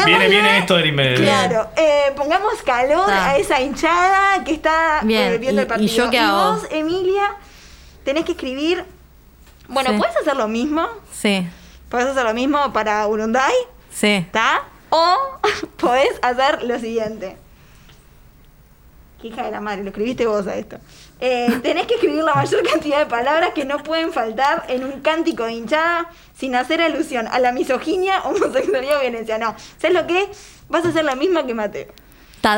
[0.04, 1.22] viene, viene esto del inmediato.
[1.24, 3.30] Claro, eh, pongamos calor Ah.
[3.30, 5.92] a esa hinchada que está Bien, eh, viendo y- el partido.
[5.92, 6.52] ¿y yo qué hago?
[6.52, 7.34] vos, Emilia,
[8.04, 8.84] tenés que escribir.
[9.66, 9.96] Bueno, Sí.
[9.98, 10.86] ¿puedes hacer lo mismo?
[11.12, 11.44] Sí,
[11.88, 13.52] ¿Puedes hacer lo mismo para Urunday?
[13.90, 14.06] sí.
[14.12, 14.62] ¿Está?
[14.90, 15.16] O
[15.76, 17.36] podés hacer lo siguiente.
[19.20, 20.76] Qué hija de la madre, lo escribiste vos a esto.
[21.20, 25.00] Eh, tenés que escribir la mayor cantidad de palabras que no pueden faltar en un
[25.00, 29.38] cántico de hinchada sin hacer alusión a la misoginia, homosexualidad o violencia.
[29.38, 30.28] No, ¿sabes lo que?
[30.68, 31.86] Vas a hacer la misma que Mateo.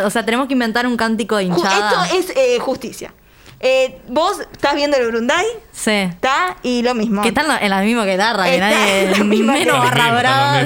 [0.05, 2.07] O sea, tenemos que inventar un cántico de hinchada.
[2.09, 3.15] Esto es eh, justicia.
[3.61, 5.91] Eh, vos estás viendo el Urunday, Sí.
[5.93, 6.57] ¿está?
[6.63, 7.23] Y lo mismo.
[7.23, 9.25] Que están en la- misma guitarra, que Está nadie.
[9.25, 10.63] Menos barra brava.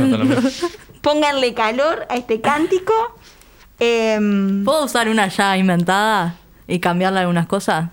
[1.03, 2.93] Pónganle calor a este cántico.
[3.79, 6.37] Em, ¿Puedo usar una ya inventada
[6.67, 7.91] y cambiarle algunas cosas?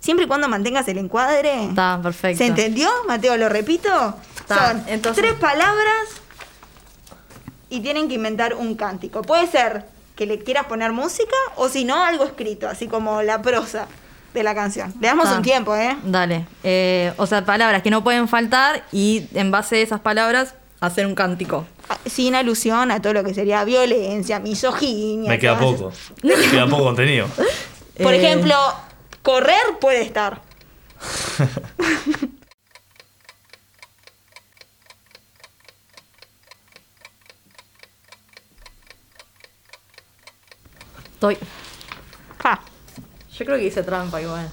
[0.00, 1.64] siempre y cuando mantengas el encuadre.
[1.64, 2.38] Está perfecto.
[2.38, 3.36] ¿Se entendió, Mateo?
[3.36, 3.88] Lo repito.
[4.38, 5.92] Está, Son entonces- tres palabras
[7.68, 9.20] y tienen que inventar un cántico.
[9.22, 9.84] Puede ser
[10.16, 13.86] que le quieras poner música o si no, algo escrito, así como la prosa
[14.32, 14.94] de la canción.
[15.00, 15.36] Le damos Está.
[15.36, 15.96] un tiempo, ¿eh?
[16.04, 16.46] Dale.
[16.62, 21.06] Eh, o sea, palabras que no pueden faltar y en base a esas palabras hacer
[21.06, 21.66] un cántico.
[21.88, 25.28] Ah, Sin alusión a todo lo que sería violencia, misoginia.
[25.30, 25.92] Me queda poco.
[26.22, 27.26] Me queda poco contenido.
[28.02, 28.54] Por Eh, ejemplo,
[29.22, 30.40] correr puede estar.
[41.14, 41.36] Estoy.
[42.42, 42.60] Ja,
[43.36, 44.50] Yo creo que hice trampa igual.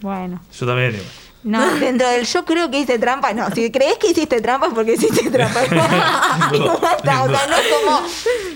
[0.00, 0.40] bueno.
[0.58, 0.92] Yo también.
[0.92, 1.04] digo.
[1.44, 3.50] No, dentro del yo creo que hice trampa, no.
[3.54, 5.64] Si crees que hiciste trampa es porque hiciste trampa.
[5.64, 8.02] Igual está, o sea, no es como,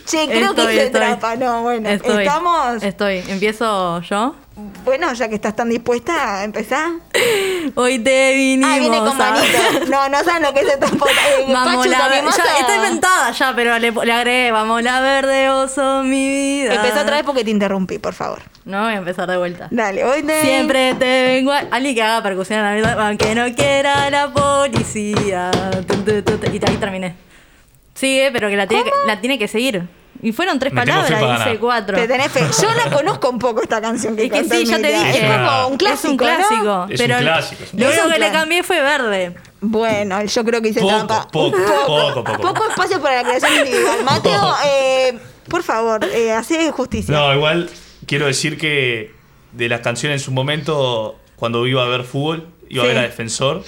[0.05, 1.01] che, creo que hice estoy.
[1.01, 1.37] trampa.
[1.37, 2.25] No, bueno, Estoy.
[2.25, 2.83] estamos.
[2.83, 3.23] Estoy.
[3.29, 4.35] ¿Empiezo yo?
[4.85, 6.91] Bueno, ya que estás tan dispuesta a empezar.
[7.75, 9.59] Hoy te vinimos Ah, viene con manito.
[9.91, 11.07] No, no saben lo que es esta foto.
[11.07, 14.13] Eh, Vamos Pachu, la ¿te ver- animás ya, a- está inventada ya, pero le, le
[14.13, 16.75] agregué, vamos la verde, oso, mi vida.
[16.75, 18.41] Empezá otra vez porque te interrumpí, por favor.
[18.65, 19.69] No, voy a empezar de vuelta.
[19.71, 20.41] Dale, hoy te.
[20.43, 21.63] Siempre te vengo a...
[21.71, 25.51] Alguien que haga percusión en la vida, aunque no quiera la policía.
[26.53, 27.15] Y ahí terminé.
[27.95, 29.83] Sigue, pero que la tiene que, la tiene que seguir.
[30.23, 31.59] Y fueron tres Me palabras, ganar.
[31.59, 31.97] cuatro.
[31.97, 32.41] Te tenés fe.
[32.63, 35.27] Yo la conozco un poco esta canción que Es que sí, ya te dije.
[35.27, 36.07] Es como un clásico.
[36.07, 36.63] Es un clásico.
[36.65, 36.87] ¿no?
[36.89, 39.35] Es pero un clásico, Lo único que le cambié fue verde.
[39.61, 41.29] Bueno, yo creo que hice Poco, trampa.
[41.31, 41.57] poco,
[41.87, 42.41] poco, poco.
[42.43, 44.05] Poco espacio para la creación individual.
[44.05, 47.15] Mateo, eh, por favor, eh, hace justicia.
[47.15, 47.69] No, igual
[48.07, 49.15] quiero decir que
[49.53, 52.91] de las canciones en su momento, cuando iba a ver fútbol, iba Sí.
[52.91, 53.63] a ver a Defensor.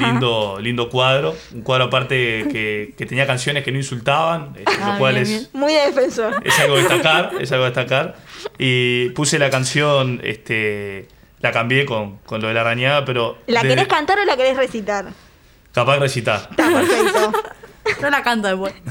[0.00, 1.34] Lindo, lindo cuadro.
[1.54, 5.30] Un cuadro aparte que, que tenía canciones que no insultaban, Ah, lo cual bien, es,
[5.30, 5.48] bien.
[5.52, 6.40] Muy de defensor.
[6.44, 8.16] es algo a destacar, es algo a destacar.
[8.58, 11.08] Y puse la canción, este,
[11.40, 14.36] la cambié con, con lo de la arañada, pero ¿La desde- querés cantar o la
[14.36, 15.06] querés recitar?
[15.72, 16.48] capaz de recitar.
[16.50, 17.32] Está perfecto.
[18.02, 18.74] No la canto después.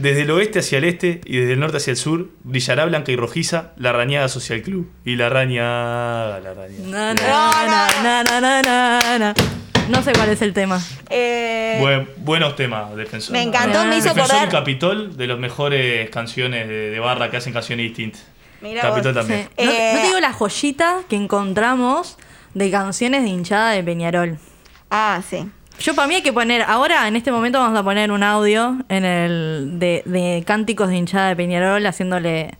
[0.00, 3.12] Desde el oeste hacia el este y desde el norte hacia el sur, brillará blanca
[3.12, 4.90] y rojiza la Rañada Social Club.
[5.04, 7.14] Y la rañada, la rañada.
[7.14, 9.34] Na, na, na.
[9.88, 10.80] No sé cuál es el tema.
[11.08, 13.32] Eh, Buen- buenos temas, Defensor.
[13.32, 17.30] Me encantó, me hizo Defensor acordar- y Capitol, de las mejores canciones de, de barra
[17.30, 18.24] que hacen canciones distintas.
[18.60, 19.26] Mirá Capitol vos.
[19.26, 19.48] también.
[19.58, 19.64] Sí.
[19.64, 22.16] No, Eh, no te digo la joyita que encontramos
[22.54, 24.38] de canciones de hinchada de Peñarol.
[24.90, 25.48] Ah, sí.
[25.80, 28.76] Yo para mí hay que poner, ahora en este momento vamos a poner un audio
[28.88, 32.50] en el de, de cánticos de hinchada de Peñarol haciéndole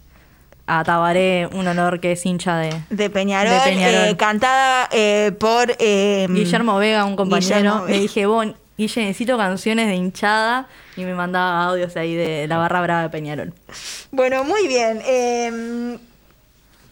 [0.66, 4.09] a Tabaré un honor que es hincha de De Peñarol, De Peñarol.
[4.09, 5.74] eh, cantada eh, por...
[5.78, 7.87] eh, Guillermo Vega, un compañero.
[7.87, 12.56] Le dije, bon, Guille, necesito canciones de hinchada y me mandaba audios ahí de la
[12.56, 13.52] barra brava de Peñarol.
[14.12, 16.00] Bueno, muy bien.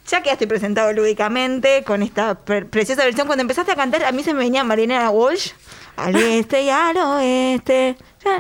[0.09, 3.27] Ya quedaste presentado lúdicamente con esta pre- preciosa versión.
[3.27, 5.51] Cuando empezaste a cantar, a mí se me venía Marinera Walsh.
[5.97, 7.97] Al este y al oeste.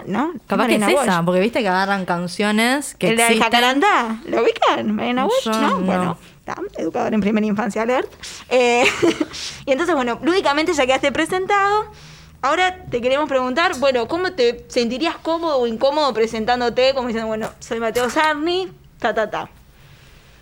[0.06, 0.32] ¿No?
[0.46, 3.44] Capaz que es Marina esa, porque viste que agarran canciones que ¿El de existen.
[3.44, 4.20] Jacarandá?
[4.26, 4.94] ¿Lo ubican?
[4.94, 5.44] ¿Marina Walsh?
[5.44, 5.80] Yo no, no.
[5.80, 6.18] bueno.
[6.78, 8.10] Educador en primera infancia alert.
[8.48, 8.84] Eh,
[9.66, 11.90] y entonces, bueno, lúdicamente ya quedaste presentado.
[12.40, 16.94] Ahora te queremos preguntar, bueno, ¿cómo te sentirías cómodo o incómodo presentándote?
[16.94, 19.50] Como diciendo, bueno, soy Mateo Sarni, ta, ta, ta.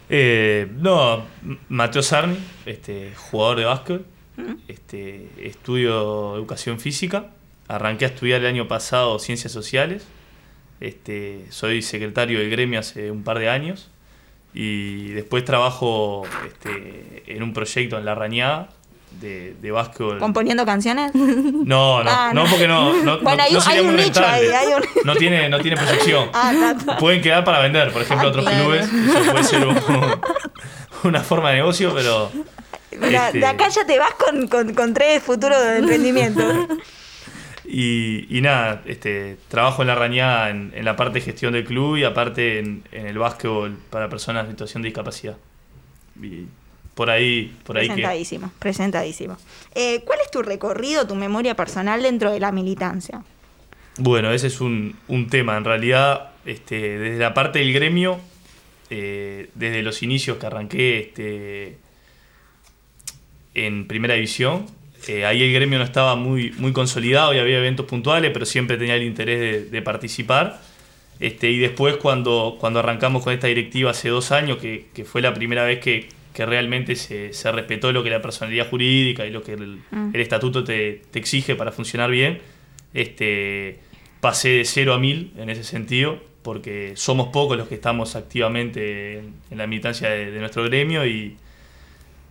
[0.09, 1.25] Eh, no,
[1.69, 4.03] Mateo Sarni, este, jugador de básquet,
[4.69, 7.31] este, estudio educación física,
[7.69, 10.07] arranqué a estudiar el año pasado ciencias sociales,
[10.81, 13.91] este, soy secretario del gremio hace un par de años.
[14.55, 18.71] Y después trabajo este, en un proyecto en La Rañada
[19.21, 20.19] de, de básquetbol.
[20.19, 21.15] ¿Componiendo canciones?
[21.15, 22.51] No, no, Ah, no, no.
[22.51, 24.67] porque no, no, Bueno, no- hay no un- sería hay un muy nicho ahí, hay
[24.75, 26.29] un- No tiene, no tiene proyección.
[26.33, 26.75] Ah.
[26.99, 28.65] Pueden quedar para vender, por ejemplo, Ah, otros claro.
[28.65, 28.89] clubes.
[28.93, 29.79] Eso puede ser un-
[31.05, 32.31] una forma de negocio, pero.
[32.99, 36.43] Mira, este, de acá ya te vas con, con, con tres futuros de emprendimiento.
[37.65, 41.65] y, y nada, este, trabajo en la rañada en, en la parte de gestión del
[41.65, 45.37] club y aparte en, en el básquetbol para personas en situación de discapacidad.
[46.23, 46.47] Y
[46.97, 47.93] por ahí, por ahí que.
[47.93, 49.37] presentadísimo, presentadísimo.
[49.75, 53.23] Eh, ¿Cuál es tu recorrido, tu memoria personal dentro de la militancia?
[53.99, 55.59] Bueno, ese es un, un tema.
[55.59, 58.19] En realidad, este, desde la parte del gremio,
[58.89, 61.77] eh, desde los inicios que arranqué este,
[63.53, 64.65] en primera división.
[65.07, 68.79] Eh, ahí el gremio no estaba muy, muy consolidado y había eventos puntuales, pero siempre
[68.79, 70.63] tenía el interés de, de participar.
[71.21, 75.21] Este, y después cuando, cuando arrancamos con esta directiva hace dos años, que, que fue
[75.21, 79.31] la primera vez que, que realmente se, se, respetó lo que la personalidad jurídica y
[79.31, 79.81] lo que el,
[80.13, 82.41] el estatuto te, te, exige para funcionar bien,
[82.93, 83.79] este,
[84.21, 89.17] pasé de cero a mil en ese sentido, porque somos pocos los que estamos activamente
[89.19, 91.39] en, en la militancia de, de nuestro gremio y,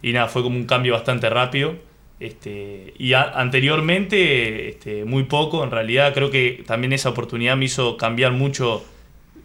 [0.03, 1.73] y nada, fue como un cambio bastante rápido.
[2.19, 7.65] Este, y a, anteriormente, este, muy poco, en realidad creo que también esa oportunidad me
[7.65, 8.85] hizo cambiar mucho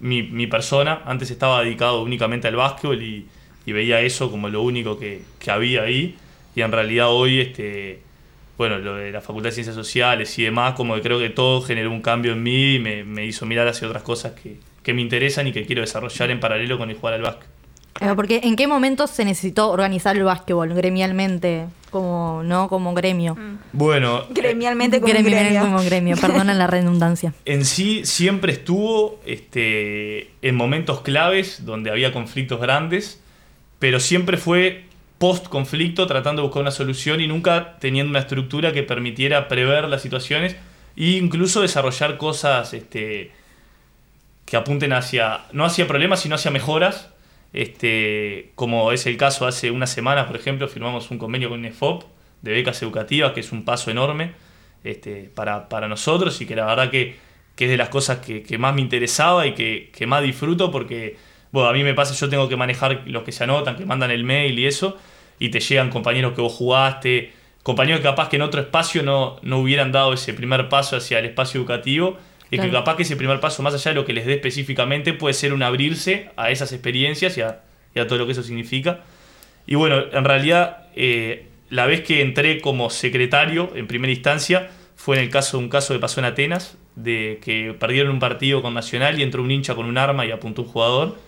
[0.01, 1.01] mi, mi persona.
[1.07, 3.27] Antes estaba dedicado únicamente al básquetbol y,
[3.67, 6.17] y veía eso como lo único que, que, había ahí.
[6.55, 8.01] Y en realidad hoy, este,
[8.59, 11.63] bueno, lo de la Facultad de Ciencias Sociales y demás, como que creo que todo
[11.63, 14.95] generó un cambio en mí y me, me hizo mirar hacia otras cosas que, que
[14.95, 17.49] me interesan y que quiero desarrollar en paralelo con el jugar al básquet.
[18.17, 21.67] Porque ¿en qué momento se necesitó organizar el básquetbol gremialmente?
[21.91, 22.69] Como, ¿no?
[22.69, 23.37] Como gremio.
[23.73, 24.25] Bueno.
[24.31, 25.61] Gremialmente como gremialmente gremio.
[25.61, 27.35] como gremio, perdonen la redundancia.
[27.45, 33.21] En sí siempre estuvo este, en momentos claves donde había conflictos grandes,
[33.81, 34.85] pero siempre fue
[35.19, 39.89] post conflicto tratando de buscar una solución y nunca teniendo una estructura que permitiera prever
[39.89, 40.55] las situaciones
[40.97, 43.33] e incluso desarrollar cosas este,
[44.45, 47.09] que apunten hacia, no hacia problemas, sino hacia mejoras.
[47.53, 52.05] Este, como es el caso hace unas semanas, por ejemplo, firmamos un convenio con INEFOP
[52.43, 54.33] de becas educativas, que es un paso enorme
[54.85, 57.17] este, para, para, nosotros y que la verdad que,
[57.57, 60.71] que es de las cosas que, que más me interesaba y que, que, más disfruto
[60.71, 61.17] porque,
[61.53, 64.11] bueno, a mí me pasa, yo tengo que manejar los que se anotan, que mandan
[64.11, 64.97] el mail y eso,
[65.39, 67.33] y te llegan compañeros que vos jugaste,
[67.63, 71.19] compañeros que capaz que en otro espacio no, no hubieran dado ese primer paso hacia
[71.19, 72.19] el espacio educativo
[72.51, 72.71] y claro.
[72.71, 75.35] que capaz que ese primer paso, más allá de lo que les dé específicamente, puede
[75.35, 77.61] ser un abrirse a esas experiencias y a,
[77.95, 79.01] y a todo lo que eso significa.
[79.67, 85.17] Y bueno, en realidad, eh, la vez que entré como secretario en primera instancia fue
[85.17, 88.75] en el caso un caso que pasó en Atenas, de que perdieron un partido con
[88.75, 91.19] Nacional y entró un hincha con un arma y apuntó un jugador.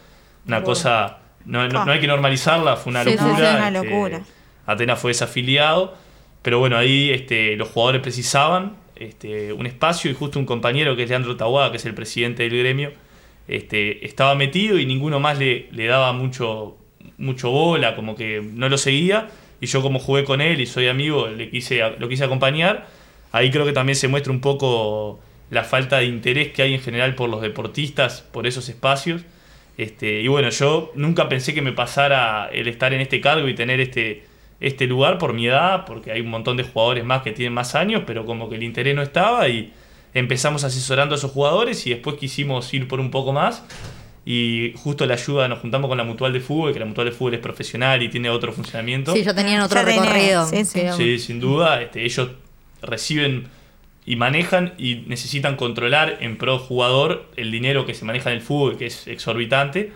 [0.47, 0.65] Una bueno.
[0.65, 3.37] cosa, no, no, no, hay que normalizarla, fue una sí, locura.
[3.37, 4.21] Sí, una este, locura.
[4.67, 5.95] Atenas fue desafiliado,
[6.43, 11.05] pero bueno, ahí este, los jugadores precisaban este, un espacio y justo un compañero que
[11.05, 12.93] es Leandro Tahuada, que es el presidente del gremio,
[13.49, 16.77] este, estaba metido y ninguno más le, le daba mucho,
[17.19, 19.29] mucho bola, como que no lo seguía.
[19.61, 22.87] Y yo como jugué con él y soy amigo, le quise, lo quise acompañar.
[23.31, 26.81] Ahí creo que también se muestra un poco la falta de interés que hay en
[26.81, 29.23] general por los deportistas, por esos espacios.
[29.77, 33.55] Este, y bueno, yo nunca pensé que me pasara el estar en este cargo y
[33.55, 34.25] tener este,
[34.61, 37.75] este lugar por mi edad, porque hay un montón de jugadores más que tienen más
[37.75, 39.73] años, pero como que el interés no estaba y
[40.15, 43.65] empezamos asesorando a esos jugadores y después quisimos ir por un poco más
[44.25, 47.13] y justo la ayuda, nos juntamos con la Mutual de Fútbol, que la Mutual de
[47.13, 49.13] Fútbol es profesional y tiene otro funcionamiento.
[49.13, 50.47] Sí, ya tenían otro ya recorrido.
[50.47, 50.83] Sí, sí.
[50.97, 52.29] sí, sin duda, este, ellos
[52.83, 53.49] reciben
[54.05, 58.43] y manejan y necesitan controlar en pro jugador el dinero que se maneja en el
[58.43, 59.93] fútbol, que es exorbitante,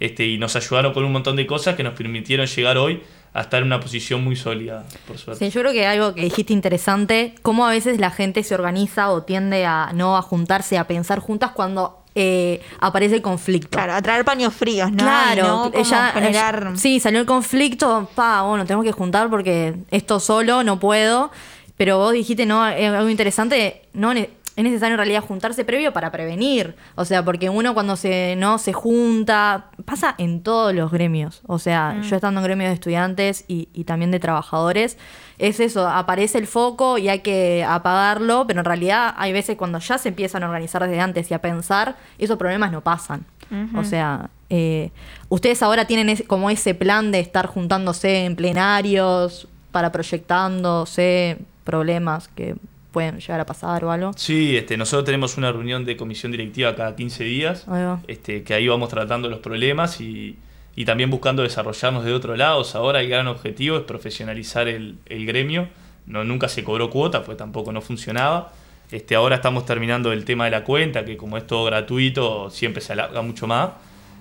[0.00, 3.02] este, y nos ayudaron con un montón de cosas que nos permitieron llegar hoy
[3.34, 5.44] a estar en una posición muy sólida, por suerte.
[5.44, 9.10] Sí, yo creo que algo que dijiste interesante, cómo a veces la gente se organiza
[9.10, 13.70] o tiende a no a juntarse, a pensar juntas cuando eh, aparece el conflicto.
[13.70, 14.98] Claro, a traer paños fríos, ¿no?
[14.98, 16.66] Claro, no ella, generar...
[16.68, 21.30] ella, sí, salió el conflicto, pa, bueno, tenemos que juntar porque esto solo no puedo.
[21.78, 26.10] Pero vos dijiste, no, es algo interesante, no es necesario en realidad juntarse previo para
[26.10, 26.74] prevenir.
[26.96, 31.40] O sea, porque uno cuando se no se junta, pasa en todos los gremios.
[31.46, 32.02] O sea, mm.
[32.02, 34.98] yo estando en gremios de estudiantes y, y, también de trabajadores,
[35.38, 39.78] es eso, aparece el foco y hay que apagarlo, pero en realidad hay veces cuando
[39.78, 43.24] ya se empiezan a organizar desde antes y a pensar, esos problemas no pasan.
[43.52, 43.78] Uh -huh.
[43.78, 44.90] O sea, eh,
[45.28, 51.38] ustedes ahora tienen como ese plan de estar juntándose en plenarios para proyectándose
[51.68, 52.54] problemas que
[52.92, 54.12] pueden llegar a pasar o algo.
[54.16, 57.66] Sí, este, nosotros tenemos una reunión de comisión directiva cada 15 días,
[58.06, 60.38] este, que ahí vamos tratando los problemas y,
[60.74, 62.64] y, también buscando desarrollarnos de otro lado.
[62.72, 65.68] Ahora el gran objetivo es profesionalizar el, el gremio.
[66.06, 68.50] No, nunca se cobró cuota, pues tampoco no funcionaba.
[68.90, 72.80] Este, ahora estamos terminando el tema de la cuenta, que como es todo gratuito, siempre
[72.80, 73.72] se alarga mucho más.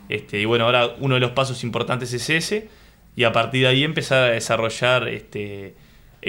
[0.10, 2.68] Este, y bueno, ahora uno de los pasos importantes es ese,
[3.16, 5.76] y a partir de ahí empezar a desarrollar este,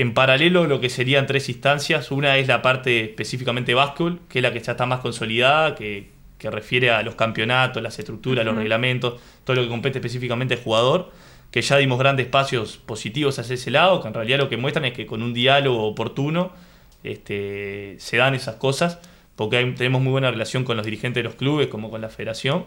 [0.01, 2.13] en paralelo lo que serían tres instancias.
[2.13, 6.11] Una es la parte específicamente básquetbol, que es la que ya está más consolidada, que,
[6.39, 8.53] que refiere a los campeonatos, las estructuras, uh -huh.
[8.53, 11.11] los reglamentos, todo lo que compete específicamente al jugador,
[11.51, 14.85] que ya dimos grandes espacios positivos hacia ese lado, que en realidad lo que muestran
[14.85, 16.53] es que con un diálogo oportuno
[17.03, 19.01] este, se dan esas cosas,
[19.35, 22.09] porque hay, tenemos muy buena relación con los dirigentes de los clubes como con la
[22.09, 22.65] federación.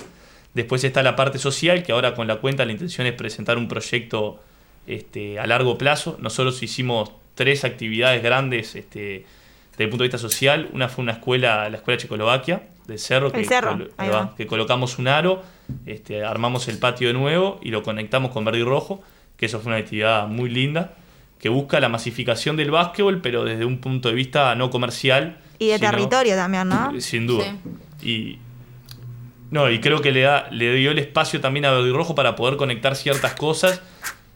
[0.54, 3.70] Después está la parte social, que ahora con la cuenta la intención es presentar un
[3.70, 4.42] proyecto
[4.86, 6.18] este, a largo plazo.
[6.20, 9.26] Nosotros hicimos tres actividades grandes este,
[9.72, 10.70] desde el punto de vista social.
[10.74, 14.10] Una fue una escuela, la escuela Checoslovaquia, del Cerro, El que, Cerro, colo- ahí ahí
[14.10, 14.36] va, va.
[14.36, 15.42] que colocamos un aro,
[15.86, 19.02] este, armamos el patio de nuevo y lo conectamos con verde y rojo,
[19.38, 20.94] que eso fue una actividad muy linda,
[21.40, 25.38] que busca la masificación del básquetbol, pero desde un punto de vista no comercial.
[25.58, 27.00] Y de sino- territorio también, ¿no?
[27.02, 27.56] sin duda.
[28.04, 28.38] Y
[29.50, 32.16] no, y creo que le da le dio el espacio también a Verde y Rojo
[32.16, 33.82] para poder conectar ciertas cosas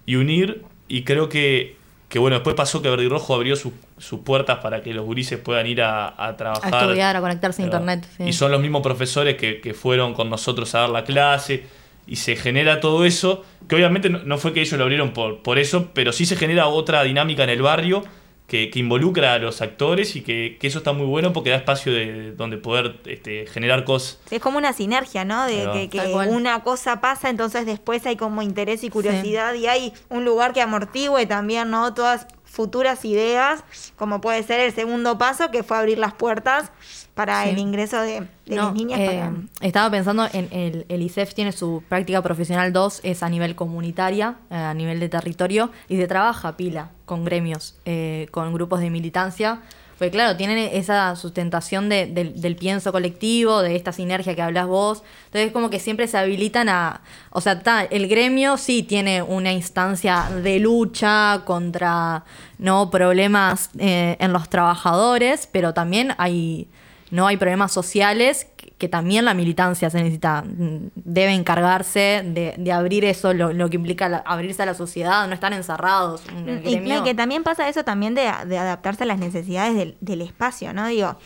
[0.05, 1.77] y unir y creo que
[2.09, 5.05] que bueno, después pasó que Verde y Rojo abrió sus- sus puertas para que los
[5.05, 6.73] gurises puedan ir a, a trabajar.
[6.73, 8.07] A estudiar, a conectarse a internet.
[8.17, 8.23] sí.
[8.23, 11.65] Y son los mismos profesores que, que fueron con nosotros a dar la clase.
[12.07, 15.41] Y se genera todo eso, que obviamente no, no fue que ellos lo abrieron por,
[15.41, 18.03] por eso, pero sí se genera otra dinámica en el barrio
[18.47, 21.55] que, que involucra a los actores y que, que eso está muy bueno porque da
[21.55, 24.19] espacio de donde poder este, generar cosas.
[24.29, 25.45] Es como una sinergia, ¿no?
[25.45, 30.25] De que, una cosa pasa, entonces después hay como interés y curiosidad y hay un
[30.25, 31.93] lugar que amortigue también, ¿no?
[31.93, 33.63] Todas futuras ideas,
[33.97, 36.71] como puede ser el segundo paso, que fue abrir las puertas
[37.13, 37.49] para Sí.
[37.49, 38.99] el ingreso de, de No, las niñas.
[39.01, 39.33] eh, para-
[39.67, 44.35] Estaba pensando en el, el ISEF tiene su práctica profesional 2, es a nivel comunitaria,
[44.49, 48.89] eh, a nivel de territorio, y se trabaja pila con gremios, eh, con grupos de
[48.89, 49.61] militancia.
[49.97, 54.67] Porque claro, tienen esa sustentación de- del, del pienso colectivo, de esta sinergia que hablas
[54.67, 55.03] vos.
[55.27, 57.01] Entonces como que siempre se habilitan a...
[57.29, 62.25] O sea, el gremio sí tiene una instancia de lucha contra
[62.57, 66.67] no problemas eh, en los trabajadores, pero también hay
[67.11, 72.71] no hay problemas sociales que, también la militancia se necesita, mm, debe encargarse de, de
[72.71, 76.23] abrir eso, lo, lo que implica la- abrirse a la sociedad, no estar encerrados.
[76.29, 79.97] en el Y, que también pasa eso también de, de adaptarse a las necesidades del,
[80.01, 80.87] del espacio, ¿no?
[80.87, 81.17] Digo,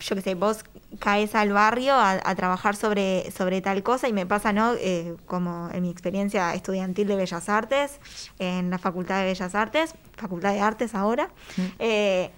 [0.00, 0.64] yo qué sé, vos
[0.98, 4.74] caes al barrio a, a trabajar sobre, sobre tal cosa y me pasa, ¿no?
[4.74, 7.98] Eh, como en mi experiencia estudiantil de Bellas Artes,
[8.38, 11.30] en la Facultad de Bellas Artes, Facultad de Artes ahora,
[11.78, 12.30] eh,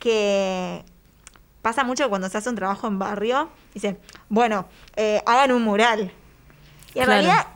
[0.00, 0.82] que
[1.66, 3.98] pasa mucho cuando se hace un trabajo en barrio, dicen,
[4.28, 6.12] bueno, eh, hagan un mural.
[6.94, 7.10] Y en Claro.
[7.10, 7.46] realidad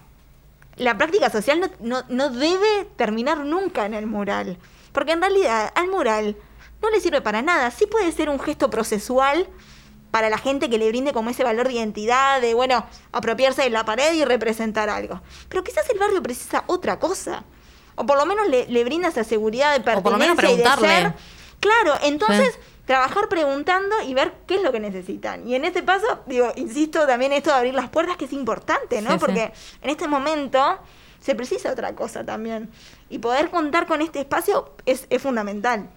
[0.75, 4.59] la práctica social no, no, no debe terminar nunca en el mural.
[4.91, 6.37] Porque en realidad al mural
[6.83, 7.71] no le sirve para nada.
[7.71, 9.47] Sí puede ser un gesto procesual
[10.11, 13.71] para la gente que le brinde como ese valor de identidad, de, bueno, apropiarse de
[13.71, 15.21] la pared y representar algo.
[15.49, 17.45] Pero quizás el barrio precisa otra cosa.
[17.95, 20.55] O por lo menos le, le brinda esa seguridad de O por lo menos pertenencia
[20.55, 21.11] y de preguntarle.
[21.11, 21.41] ser.
[21.61, 22.61] Claro, entonces Sí.
[22.87, 25.47] Trabajar preguntando y ver qué es lo que necesitan.
[25.47, 29.01] Y en este paso, digo, insisto también esto de abrir las puertas que es importante,
[29.01, 29.11] ¿no?
[29.11, 29.21] Sí, sí.
[29.21, 30.79] Porque en este momento
[31.21, 32.69] se precisa otra cosa también.
[33.09, 35.89] Y poder contar con este espacio es, es fundamental.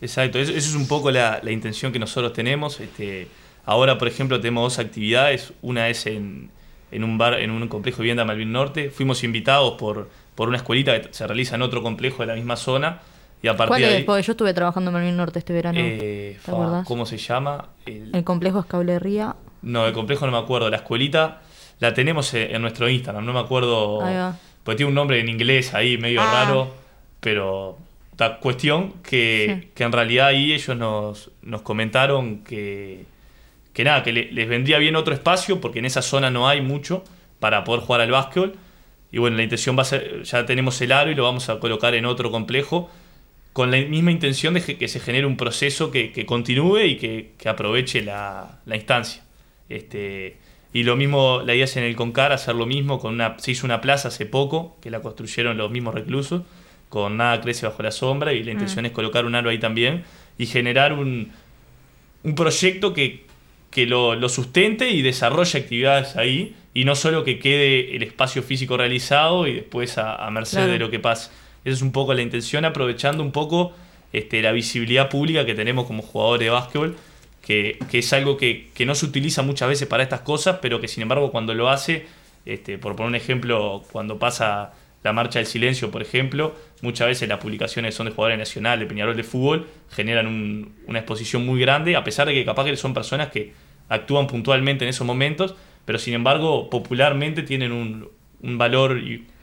[0.00, 2.80] Exacto, eso, eso es un poco la, la intención que nosotros tenemos.
[2.80, 3.28] Este,
[3.64, 5.52] ahora, por ejemplo, tenemos dos actividades.
[5.62, 6.50] Una es en,
[6.90, 8.90] en un bar, en un complejo de vivienda Malvin Norte.
[8.90, 12.56] Fuimos invitados por, por una escuelita que se realiza en otro complejo de la misma
[12.56, 13.00] zona.
[13.44, 15.78] Y a partir ¿Cuál de ahí, Porque yo estuve trabajando en Malvin Norte este verano.
[15.78, 16.86] eh, ¿Te fa, acordás?
[16.86, 17.68] ¿cómo se llama?
[17.84, 19.36] El- El complejo es Cablería.
[19.60, 20.70] no, el complejo no me acuerdo.
[20.70, 21.42] La escuelita
[21.80, 23.24] la tenemos en, en nuestro Instagram.
[23.24, 24.02] No me acuerdo.
[24.02, 24.36] Ahí va.
[24.62, 26.44] Porque tiene un nombre en inglés ahí medio Ah.
[26.46, 26.74] raro.
[27.20, 27.76] Pero
[28.18, 29.68] la cuestión que, Sí.
[29.74, 33.04] que en realidad ahí ellos nos, nos comentaron que,
[33.74, 36.62] que nada, que le- les vendría bien otro espacio porque en esa zona no hay
[36.62, 37.04] mucho
[37.40, 38.54] para poder jugar al básquetbol.
[39.12, 41.58] Y bueno, la intención va a ser, ya tenemos el aro y lo vamos a
[41.60, 42.90] colocar en otro complejo
[43.54, 47.30] con la misma intención de que, se genere un proceso que, que continúe y que,
[47.38, 49.22] que aproveche la, la instancia.
[49.68, 50.36] Este,
[50.72, 53.52] y lo mismo, la idea es en el Concar hacer lo mismo, con una, se
[53.52, 56.42] hizo una plaza hace poco, que la construyeron los mismos reclusos,
[56.88, 60.02] con nada crece bajo la sombra, y la intención es colocar un aro ahí también
[60.36, 61.30] y generar un,
[62.24, 63.24] un proyecto que,
[63.70, 68.42] que lo, lo sustente y desarrolle actividades ahí, y no solo que quede el espacio
[68.42, 70.72] físico realizado y después a, a merced Claro.
[70.72, 71.30] de lo que pase.
[71.64, 73.72] Esa es un poco la intención, aprovechando un poco
[74.12, 76.96] este, la visibilidad pública que tenemos como jugadores de básquetbol,
[77.42, 80.80] que, que es algo que, que no se utiliza muchas veces para estas cosas, pero
[80.80, 82.06] que sin embargo cuando lo hace,
[82.46, 84.72] este, por poner un ejemplo, cuando pasa
[85.02, 88.86] la marcha del silencio, por ejemplo, muchas veces las publicaciones son de jugadores nacionales, de
[88.86, 92.76] Peñarol de fútbol, generan un- una exposición muy grande, a pesar de que capaz que
[92.76, 93.52] son personas que
[93.90, 95.54] actúan puntualmente en esos momentos,
[95.84, 98.08] pero sin embargo popularmente tienen un,
[98.42, 98.98] un valor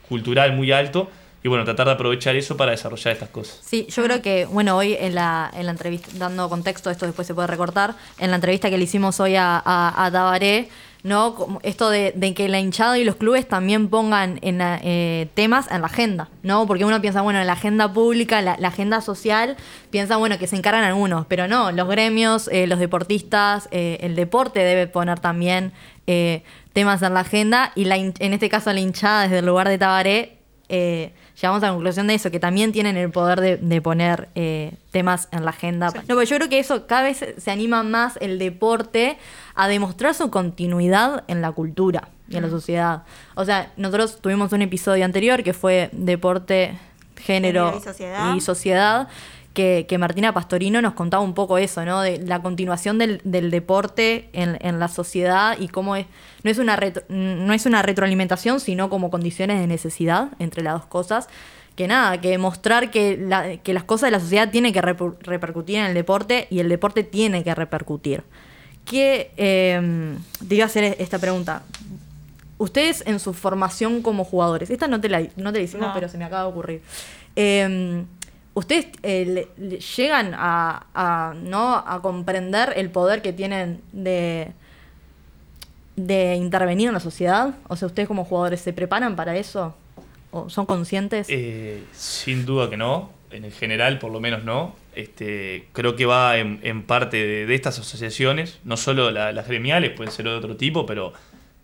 [0.08, 1.08] cultural muy alto,
[1.42, 3.58] y bueno, tratar de aprovechar eso para desarrollar estas cosas.
[3.62, 7.26] Sí, yo creo que, bueno, hoy en la, en la entrevista, dando contexto, esto después
[7.26, 10.68] se puede recortar, en la entrevista que le hicimos hoy a, a, a Tabaré,
[11.02, 11.58] ¿no?
[11.64, 15.80] Esto de, de que la hinchada y los clubes también pongan en eh, temas en
[15.80, 16.66] la agenda, ¿no?
[16.68, 19.56] Porque uno piensa, bueno, en la agenda pública, la, agenda social,
[19.90, 24.14] piensa, bueno, que se encargan algunos, pero no, los gremios, eh, los deportistas, eh, el
[24.14, 25.72] deporte debe poner también
[26.72, 29.78] temas en la agenda y la en este caso la hinchada desde el lugar de
[29.78, 30.42] Tabaré,
[30.74, 31.12] eh,
[31.42, 34.74] llegamos a la conclusión de eso, que también tienen el poder de, de poner eh,
[34.92, 35.88] temas en la agenda.
[35.88, 39.18] No, pero yo creo que eso cada vez se anima más el deporte
[39.56, 43.02] a demostrar su continuidad en la cultura y en la sociedad.
[43.34, 46.78] O sea, nosotros tuvimos un episodio anterior que fue deporte,
[47.16, 48.34] género, Género y sociedad.
[48.36, 49.08] y sociedad,
[49.54, 52.00] que, que Martina Pastorino nos contaba un poco eso, ¿no?
[52.00, 56.06] De la continuación del, del deporte en, en la sociedad y cómo es,
[56.42, 60.74] no es, una retro- no es una retroalimentación, sino como condiciones de necesidad entre las
[60.74, 61.28] dos cosas.
[61.76, 65.16] Que nada, que mostrar que, la- que las cosas de la sociedad tienen que reper-
[65.20, 68.22] repercutir en el deporte y el deporte tiene que repercutir.
[68.84, 70.14] Que, eh,
[70.48, 71.62] te iba a hacer esta pregunta.
[72.58, 75.94] Ustedes en su formación como jugadores, esta no te la, no te la hicimos, No.
[75.94, 76.82] pero se me acaba de ocurrir.
[77.36, 78.04] Eh,
[78.54, 81.74] ¿Ustedes eh, le- le- llegan a, ¿no?
[81.76, 84.52] a comprender el poder que tienen de,
[85.96, 87.54] de intervenir en la sociedad?
[87.68, 89.74] O sea, ¿ustedes como jugadores se preparan para eso?
[90.30, 91.26] ¿O son conscientes?
[91.30, 94.74] Eh, sin duda que no, en general por lo menos no.
[94.94, 100.12] Este, creo que va en, parte de, estas asociaciones, no solo la- las gremiales, pueden
[100.12, 101.14] ser de otro tipo, pero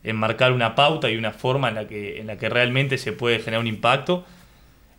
[0.04, 3.38] enmarcar una pauta y una forma en la que, en la que realmente se puede
[3.40, 4.24] generar un impacto.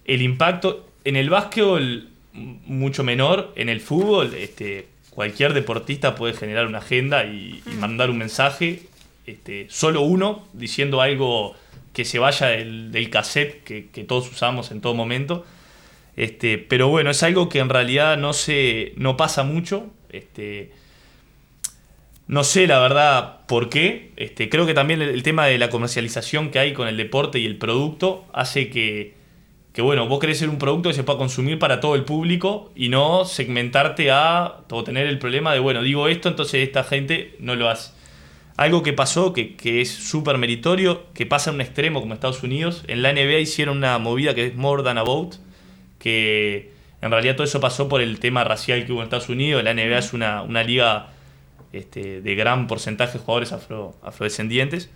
[0.05, 6.67] El impacto en el básquetbol mucho menor, en el fútbol este, cualquier deportista puede generar
[6.67, 8.83] una agenda y, y mandar un mensaje,
[9.25, 11.55] este, solo uno diciendo algo
[11.93, 15.45] que se vaya del, del cassette que, que todos usamos en todo momento.
[16.15, 19.87] Este, pero bueno, es algo que en realidad no se, no pasa mucho.
[20.11, 20.71] Este,
[22.27, 24.11] no sé la verdad por qué.
[24.17, 27.39] Este, creo que también el, el tema de la comercialización que hay con el deporte
[27.39, 29.18] y el producto hace que,
[29.79, 32.69] que, bueno, vos querés ser un producto que se pueda consumir para todo el público
[32.75, 37.55] y no segmentarte a tener el problema de, bueno, digo esto, entonces esta gente no
[37.55, 37.93] lo hace.
[38.57, 42.83] Algo que pasó, que, es súper meritorio, que pasa en un extremo como Estados Unidos.
[42.89, 45.37] En la NBA hicieron una movida que es More Than a Vote,
[45.97, 49.63] que en realidad todo eso pasó por el tema racial que hubo en Estados Unidos.
[49.63, 51.07] La NBA es una, una liga
[51.71, 54.89] este, de gran porcentaje de jugadores afro, afrodescendientes.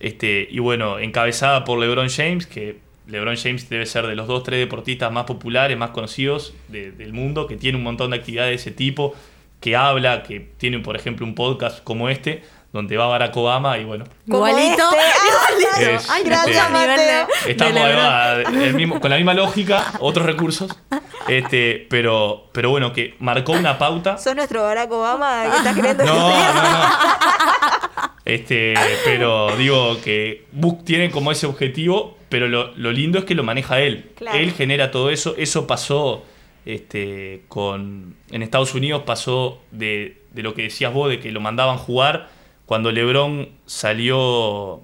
[0.00, 4.42] Este, y bueno, encabezada por LeBron James, que LeBron James debe ser de los dos,
[4.44, 8.50] tres deportistas más populares, más conocidos de- del mundo, que tiene un montón de actividades
[8.50, 9.14] de ese tipo,
[9.60, 12.42] que habla, que tiene, por ejemplo, un podcast como este,
[12.72, 14.82] donde va Barack Obama y bueno, Igualito.
[14.90, 15.94] este.
[15.94, 16.70] Es- Ay, este, gracias,
[17.46, 20.70] Estamos de el mismo- con la misma lógica, otros recursos.
[21.28, 24.16] Este, pero, pero bueno, que marcó una pauta.
[24.18, 25.44] ¿Sos nuestro Barack Obama?
[25.50, 26.88] ¿Qué estás queriendo No, no, no.
[28.24, 28.74] Este,
[29.04, 33.42] pero digo que Book tiene como ese objetivo, pero lo, lo lindo es que lo
[33.42, 34.06] maneja él.
[34.16, 34.38] Claro.
[34.38, 35.34] Él genera todo eso.
[35.36, 36.24] Eso pasó
[36.64, 38.16] este, con.
[38.30, 42.30] En Estados Unidos pasó de, de lo que decías vos, de que lo mandaban jugar.
[42.64, 44.80] Cuando LeBron salió.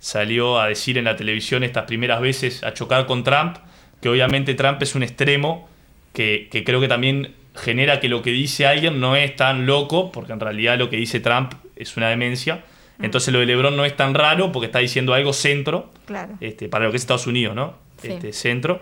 [0.00, 3.58] Salió a decir en la televisión estas primeras veces a chocar con Trump,
[4.00, 5.68] que obviamente Trump es un extremo,
[6.14, 10.10] que, que creo que también genera que lo que dice alguien no es tan loco,
[10.10, 12.64] porque en realidad lo que dice Trump es una demencia.
[13.00, 16.34] Entonces lo de LeBron no es tan raro porque está diciendo algo centro, Claro.
[16.40, 17.74] este, para lo que es Estados Unidos, ¿no?
[18.00, 18.08] Sí.
[18.08, 18.80] Este, centro.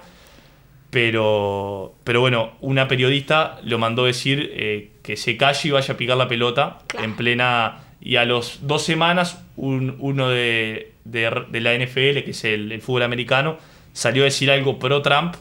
[0.91, 5.97] Pero, pero bueno, una periodista lo mandó decir eh, que se calle y vaya a
[5.97, 7.05] picar la pelota Claro.
[7.05, 7.85] en plena...
[8.03, 12.73] Y a los dos semanas, un- uno de, de- de la NFL, que es el,
[12.73, 13.59] el fútbol americano,
[13.93, 15.35] salió a decir algo pro Trump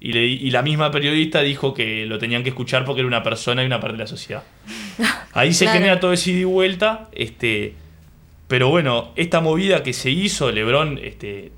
[0.00, 3.22] y, le- y la misma periodista dijo que lo tenían que escuchar porque era una
[3.22, 4.42] persona y una parte de la sociedad.
[5.34, 5.78] Ahí se Claro.
[5.78, 7.08] genera todo ese ida y vuelta.
[7.12, 7.74] Este,
[8.48, 11.50] pero bueno, esta movida que se hizo, Lebron, este,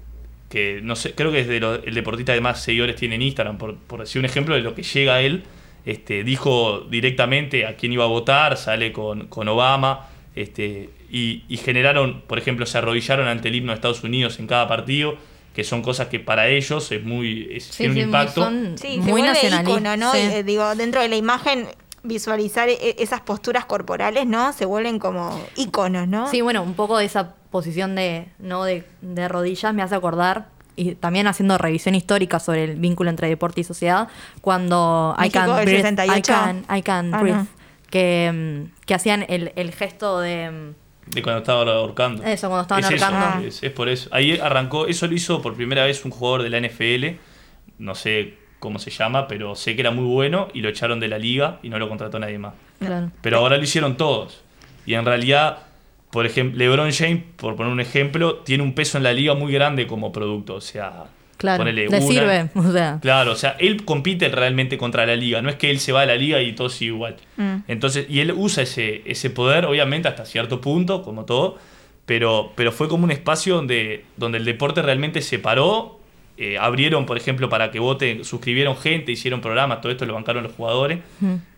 [0.48, 3.22] que no sé, creo que es de los- el deportista que más seguidores tiene en
[3.22, 5.44] Instagram, por, por decir un ejemplo de lo que llega a él,
[5.84, 11.56] este, dijo directamente a quién iba a votar, sale con, con Obama, este, y, y
[11.58, 15.16] generaron, por ejemplo, se arrodillaron ante el himno deEstados Unidos en cada partido,
[15.54, 18.44] que son cosas que para ellos es muy, es, Sí, tiene sí, un impacto.
[18.44, 19.22] son Sí, muy
[19.60, 20.12] ícono, ¿no?
[20.12, 20.18] sí.
[20.18, 21.66] Eh, digo, dentro de la imagen,
[22.02, 24.52] visualizar e- esas posturas corporales, ¿no?
[24.52, 26.28] Se vuelven como íconos, ¿no?
[26.30, 28.64] Sí, bueno, un poco de esa posición de, ¿no?
[28.64, 33.28] de, de rodillas me hace acordar, y también haciendo revisión histórica sobre el vínculo entre
[33.28, 34.08] deporte y sociedad,
[34.40, 36.18] cuando I México can, del breathe, 68.
[36.18, 37.46] I can, I can Ah, breathe, no.
[37.90, 40.74] que, que hacían el, el gesto de...
[41.06, 42.22] De cuando estaba ahorcando.
[42.22, 43.46] Eso, cuando estaban es eso, ahorcando.
[43.48, 44.08] es, es por eso.
[44.12, 47.18] Ahí arrancó, eso lo hizo por primera vez un jugador de la NFL,
[47.78, 51.08] no sé cómo se llama, pero sé que era muy bueno y lo echaron de
[51.08, 52.54] la liga y no lo contrató nadie más.
[52.78, 53.10] Claro.
[53.22, 54.42] Pero ahora lo hicieron todos.
[54.86, 55.58] Y en realidad,
[56.10, 59.52] por ejemplo, LeBron James, por poner un ejemplo, tiene un peso en la liga muy
[59.52, 60.54] grande como producto.
[60.56, 61.04] O sea,
[61.36, 62.98] Claro, ponele le una- sirve, o sea.
[63.00, 66.00] Claro, o sea, él compite realmente contra la liga, no es que él se va
[66.02, 67.16] a la liga y todo sigue igual.
[67.36, 67.56] Mm.
[67.68, 71.56] Entonces, y él usa ese, ese poder, obviamente, hasta cierto punto, como todo,
[72.06, 75.97] pero, pero fue como un espacio donde, donde el deporte realmente se paró.
[76.38, 80.42] Eh, abrieron, por ejemplo, para que voten, suscribieron gente, hicieron programas, todo esto lo bancaron
[80.44, 81.00] los jugadores.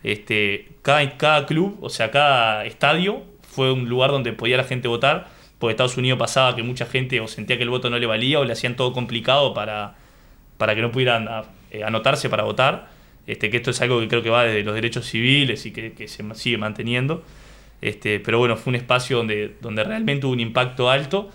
[0.02, 4.88] Este, cada, cada club, o sea, cada estadio fue un lugar donde podía la gente
[4.88, 5.28] votar,
[5.58, 8.40] porque Estados Unidos pasaba que mucha gente o sentía que el voto no le valía
[8.40, 9.96] o le hacían todo complicado para,
[10.56, 12.88] para que no pudieran a- eh, anotarse para votar.
[13.26, 15.92] Este, que esto es algo que creo que va desde los derechos civiles y que,
[15.92, 17.22] que se sigue manteniendo.
[17.82, 21.30] Este, pero bueno, fue un espacio donde, donde realmente hubo un impacto alto.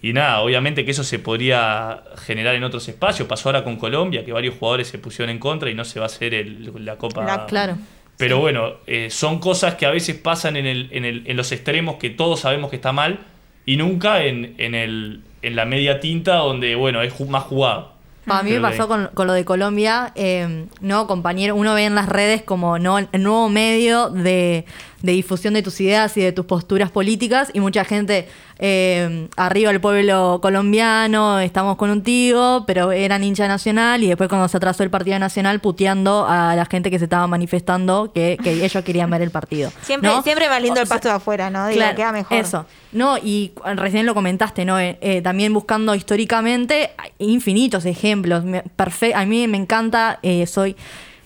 [0.00, 3.26] Y nada, obviamente que eso se podría generar en otros espacios.
[3.26, 6.06] Pasó ahora con Colombia, que varios jugadores se pusieron en contra y no se va
[6.06, 7.24] a hacer el- la Copa.
[7.24, 7.76] La- Claro.
[8.16, 11.50] Pero bueno, eh, son cosas que a veces pasan en, el, en, el- en los
[11.52, 13.20] extremos que todos sabemos que está mal
[13.66, 17.92] y nunca en, en, el, en la media tinta donde, bueno, es más jugado.
[18.30, 21.94] A mí me pasó con, con lo de Colombia, eh, no, compañero, uno ve en
[21.94, 24.66] las redes como no el nuevo medio de,
[25.00, 28.28] de difusión de tus ideas y de tus posturas políticas y mucha gente
[28.58, 34.28] eh, arriba el pueblo colombiano, estamos con un tío, pero eran hincha nacional y después
[34.28, 38.38] cuando se atrasó el partido nacional puteando a la gente que se estaba manifestando que,
[38.42, 39.70] que ellos querían ver el partido.
[39.82, 40.22] Siempre, ¿no?
[40.22, 41.66] siempre más lindo el pasto de afuera, ¿no?
[41.68, 42.36] Digo, Claro, queda mejor.
[42.36, 42.66] Eso.
[42.92, 44.78] No, y recién lo comentaste, ¿no?
[44.80, 48.44] Eh, eh, también buscando históricamente infinitos ejemplos.
[48.44, 50.74] Me- perfe- a mí me encanta, eh, soy.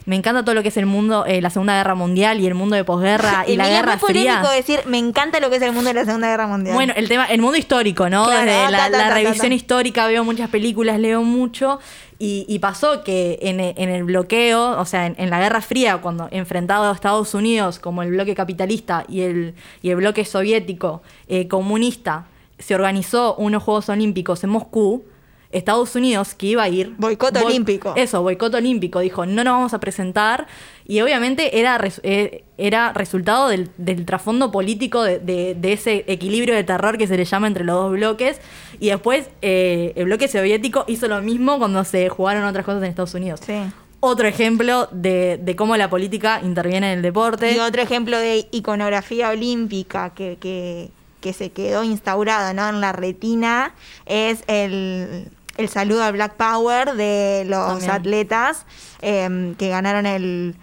[0.04, 2.54] Me encanta todo lo que es el mundo, eh, la Segunda Guerra Mundial y el
[2.54, 4.40] mundo de posguerra y la Guerra es muy Fría.
[4.40, 6.74] polémico decir, me encanta lo que es el mundo de la Segunda Guerra Mundial.
[6.74, 8.24] Bueno, el tema, el mundo histórico, ¿no?
[8.24, 11.78] Claro, Desde ah, la, ta, ta, la ta, revisión histórica veo muchas películas, leo mucho.
[12.18, 15.96] Y, y pasó que en, en el bloqueo, o sea, en, en la Guerra Fría,
[15.98, 21.02] cuando enfrentado a Estados Unidos como el bloque capitalista y el, y el bloque soviético
[21.26, 22.26] eh, comunista,
[22.60, 25.04] se organizó unos Juegos Olímpicos en Moscú.
[25.52, 26.94] Estados Unidos, que iba a ir.
[26.98, 27.92] Boicot olímpico.
[27.96, 29.00] Eso, boicot olímpico.
[29.00, 30.46] Dijo, no nos vamos a presentar.
[30.86, 36.04] Y obviamente era, res- eh, era resultado del, del trasfondo político de, de- de ese
[36.08, 38.40] equilibrio de terror que se le llama entre los dos bloques.
[38.80, 42.88] Y después eh, el bloque soviético hizo lo mismo cuando se jugaron otras cosas en
[42.88, 43.40] Estados Unidos.
[43.46, 43.54] Sí.
[44.00, 47.52] Otro ejemplo de, de cómo la política interviene en el deporte.
[47.54, 50.90] Y otro ejemplo de iconografía olímpica que, que,
[51.20, 52.68] que se quedó instaurada ¿no?
[52.68, 53.74] en la retina
[54.06, 57.90] es el, el saludo al Black Power de los También.
[57.90, 58.64] atletas
[59.00, 60.54] eh, que ganaron el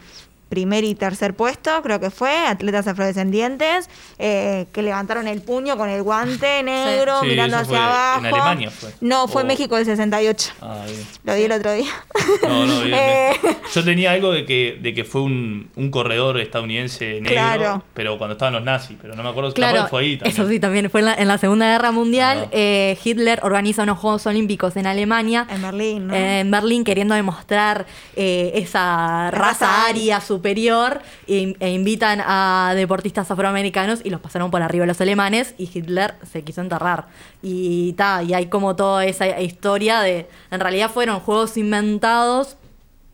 [0.49, 5.89] primer y tercer puesto, creo que fue, atletas afrodescendientes, eh, que levantaron el puño con
[5.89, 8.19] el guante negro Sí, mirando eso hacia fue abajo.
[8.19, 8.89] en Alemania fue.
[9.01, 10.51] No, fue O- México del 68.
[10.61, 11.05] Ah, bien.
[11.23, 11.91] Lo di el otro día.
[12.43, 13.31] No, no, bien, Eh.
[13.73, 17.83] Yo tenía algo de que, de que fue un, un corredor estadounidense negro, Claro.
[17.93, 20.33] pero cuando estaban los nazis, pero no me acuerdo, Claro, fue ahí también.
[20.41, 22.45] eso sí, también fue en la, en la Segunda Guerra Mundial.
[22.45, 22.49] Ah.
[22.51, 25.45] eh, Hitler organiza unos Juegos Olímpicos en Alemania.
[25.49, 26.13] En Berlín, ¿no?
[26.15, 27.85] eh, en Berlín, queriendo demostrar
[28.15, 29.89] eh, esa Raza raza aria.
[30.17, 35.53] aria superior, e, e invitan a deportistas afroamericanos y los pasaron por arriba los alemanes
[35.57, 37.07] y Hitler se quiso enterrar.
[37.41, 42.55] Y, ta, y hay como toda esa historia de, en realidad fueron juegos inventados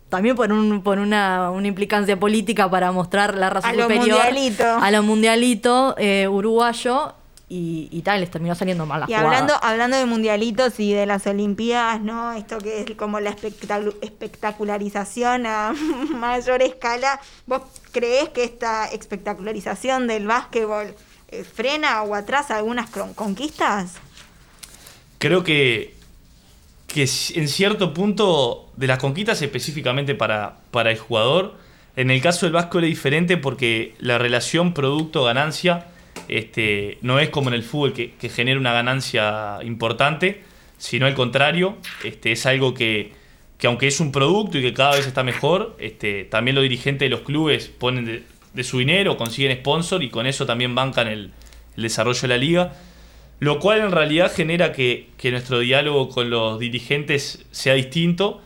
[0.09, 4.19] también por, un, por una, una implicancia política para mostrar la raza A lo superior
[4.23, 4.63] mundialito.
[4.63, 7.15] a lo mundialito eh, uruguayo
[7.47, 9.25] y, y tal, les terminó saliendo mal la Y jugada.
[9.25, 12.33] hablando, hablando de mundialitos y de las Olimpiadas, ¿no?
[12.33, 15.73] Esto que es como la espectacu- espectacularización a
[16.11, 20.95] mayor escala, ¿vos creés que esta espectacularización del básquetbol
[21.29, 23.93] eh, frena o atrasa algunas conquistas?
[25.19, 25.93] Creo que,
[26.87, 27.01] que
[27.35, 31.55] en cierto punto de las conquistas específicamente para, para el jugador,
[31.95, 35.87] en el caso del básquetbol es diferente porque la relación producto-ganancia
[36.28, 40.43] este, no es como en el fútbol que, que genera una ganancia importante,
[40.78, 43.11] sino al contrario, este, es algo que,
[43.57, 47.05] que aunque es un producto y que cada vez está mejor, este, también los dirigentes
[47.05, 48.23] de los clubes ponen
[48.53, 51.32] de, su dinero, consiguen sponsor y con eso también bancan el,
[51.76, 52.73] desarrollo de la liga.
[53.39, 58.41] Lo cual en realidad genera que nuestro diálogo con los dirigentes sea distinto,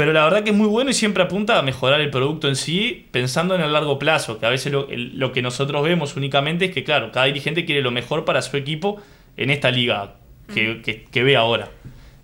[0.00, 2.56] pero la verdad que es muy bueno y siempre apunta a mejorar el producto en
[2.56, 6.70] sí, pensando en el largo plazo, que a veces lo, que nosotros vemos únicamente es
[6.72, 8.96] que, claro, cada dirigente quiere lo mejor para su equipo
[9.36, 10.14] en esta liga
[10.54, 11.68] que, que- que ve ahora.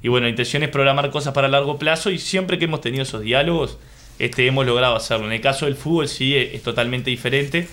[0.03, 3.03] Y bueno, la intención es programar cosas para largo plazo y siempre que hemos tenido
[3.03, 3.79] esos diálogos,
[4.19, 5.27] este, hemos logrado hacerlo.
[5.27, 7.69] En el caso del fútbol sí es, es totalmente diferente.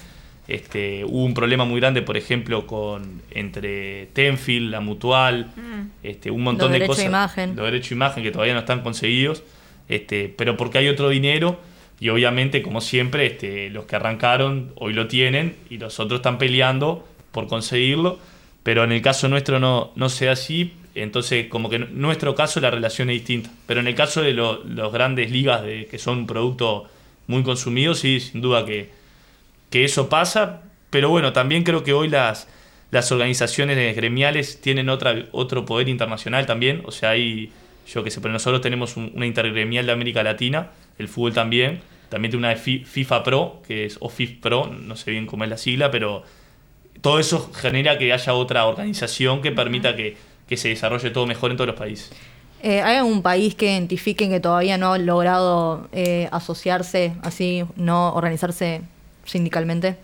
[0.49, 5.47] Este, hubo un problema muy grande, por ejemplo, con entre Tenfield, la Mutual,
[6.03, 7.03] este, un montón Los de derechos cosas.
[7.05, 7.55] de imagen.
[7.55, 9.43] Los derechos de imagen que todavía no están conseguidos,
[9.89, 11.59] este, pero porque hay otro dinero
[11.99, 16.37] y obviamente, como siempre, este, los que arrancaron hoy lo tienen y los otros están
[16.37, 18.19] peleando por conseguirlo,
[18.63, 22.71] pero en el caso nuestro no, sea así, entonces como que en nuestro caso la
[22.71, 26.27] relación es distinta, pero en el caso de lo- los grandes ligas que son un
[26.27, 26.85] producto
[27.27, 28.89] muy consumido, sí, sin duda que,
[29.71, 32.47] eso pasa, pero bueno, también creo que hoy las,
[32.91, 36.83] las organizaciones gremiales tienen otro poder internacional también.
[36.85, 37.51] O sea, hay,
[37.87, 41.81] yo que sé, pero nosotros tenemos un- una intergremial de América Latina, el fútbol también.
[42.09, 45.25] También tiene una de Fi- FIFA Pro, que es, o FIF Pro, no sé bien
[45.25, 46.23] cómo es la sigla, pero
[47.01, 50.15] todo eso genera que haya otra organización que permita que,
[50.47, 52.11] que se desarrolle todo mejor en todos los países.
[52.61, 58.13] Eh, ¿Hay algún país que identifiquen que todavía no ha logrado eh, asociarse, así, no
[58.13, 58.81] organizarse
[59.25, 59.97] sindicalmente?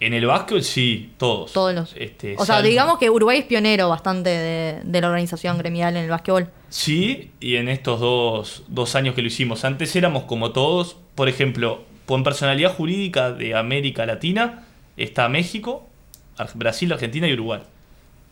[0.00, 1.52] En el básquet sí, todos.
[1.52, 1.94] Todos los.
[1.96, 5.96] Este, o sea, salvo- digamos que Uruguay es pionero bastante de, de la organización gremial
[5.96, 6.48] en el básquetbol.
[6.68, 9.64] Sí, y en estos dos, dos años que lo hicimos.
[9.64, 14.64] Antes éramos como todos, por ejemplo, con personalidad jurídica de América Latina
[14.96, 15.88] está México,
[16.54, 17.60] Brasil, Argentina y Uruguay.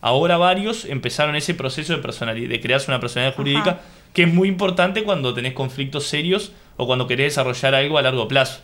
[0.00, 3.80] Ahora varios empezaron ese proceso de, personalidad, de crearse una personalidad jurídica, Ajá.
[4.12, 8.26] que es muy importante cuando tenés conflictos serios o cuando querés desarrollar algo a largo
[8.26, 8.62] plazo.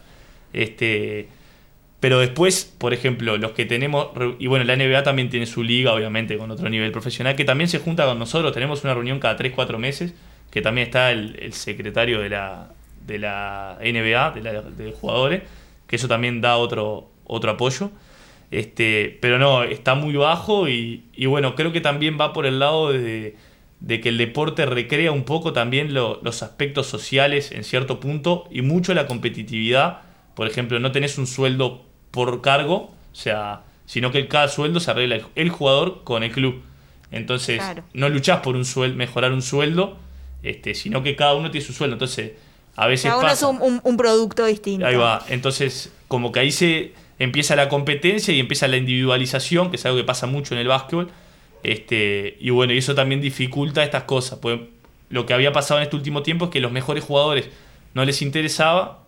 [0.53, 1.29] Este,
[2.01, 5.93] pero después, por ejemplo, los que tenemos, y bueno, la NBA también tiene su liga,
[5.93, 9.37] obviamente, con otro nivel profesional, que también se junta con nosotros, tenemos una reunión cada
[9.37, 10.15] 3-4 meses,
[10.51, 12.71] que también está el, secretario de la,
[13.07, 15.43] de la NBA, de, la, de jugadores,
[15.89, 17.91] que eso también da otro, otro apoyo.
[18.51, 22.59] Este, pero no, está muy bajo y, y bueno, creo que también va por el
[22.59, 23.37] lado de,
[23.81, 28.49] de que el deporte recrea un poco también lo- los aspectos sociales en cierto punto
[28.51, 30.01] y mucho la competitividad.
[30.35, 32.75] Por ejemplo, no tenés un sueldo por cargo,
[33.13, 36.63] o sea, sino que cada sueldo se arregla el, jugador con el club.
[37.11, 37.85] Entonces, Claro.
[37.95, 39.97] no luchás por un sueldo, mejorar un sueldo,
[40.43, 41.95] este, sino que cada uno tiene su sueldo.
[41.95, 42.33] Entonces,
[42.77, 44.87] a veces Cada uno es un- un producto distinto.
[44.87, 45.25] Ahí va.
[45.29, 49.97] Entonces, como que ahí se empieza la competencia y empieza la individualización, que es algo
[49.99, 51.09] que pasa mucho en el básquetbol.
[51.63, 54.39] Este, y bueno, y eso también dificulta estas cosas.
[54.41, 54.61] Pues,
[55.11, 57.49] lo que había pasado en este último tiempo es que los mejores jugadores
[57.95, 59.01] no les interesaba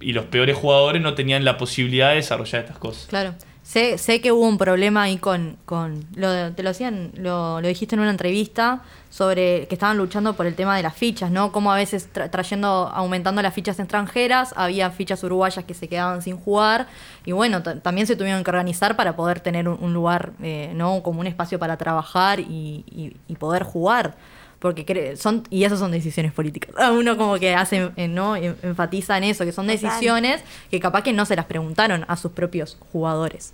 [0.00, 3.06] y los peores jugadores no tenían la posibilidad de desarrollar estas cosas.
[3.08, 3.34] Claro.
[3.62, 5.56] Sé, sé que hubo un problema ahí con.
[5.64, 8.80] con te lo hacían, lo, lo dijiste en una entrevista
[9.10, 11.52] sobre que estaban luchando por el tema de las fichas, ¿no?
[11.52, 16.20] Como a veces tra- trayendo, aumentando las fichas extranjeras, había fichas uruguayas que se quedaban
[16.22, 16.88] sin jugar.
[17.24, 21.02] Y bueno, ta- también se tuvieron que organizar para poder tener un, lugar, eh, ¿no?
[21.04, 24.16] Como un espacio para trabajar y- y poder jugar.
[24.60, 26.74] Porque son, y esas son decisiones políticas.
[26.92, 28.36] Uno como que hace, eh, ¿no?
[28.36, 29.80] En- Enfatiza en eso, que son Total.
[29.80, 33.52] decisiones que capaz que no se las preguntaron a sus propios jugadores.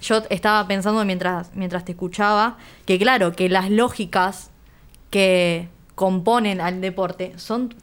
[0.00, 4.50] Yo estaba pensando mientras, mientras te escuchaba que claro, que las lógicas
[5.10, 7.74] que componen al deporte son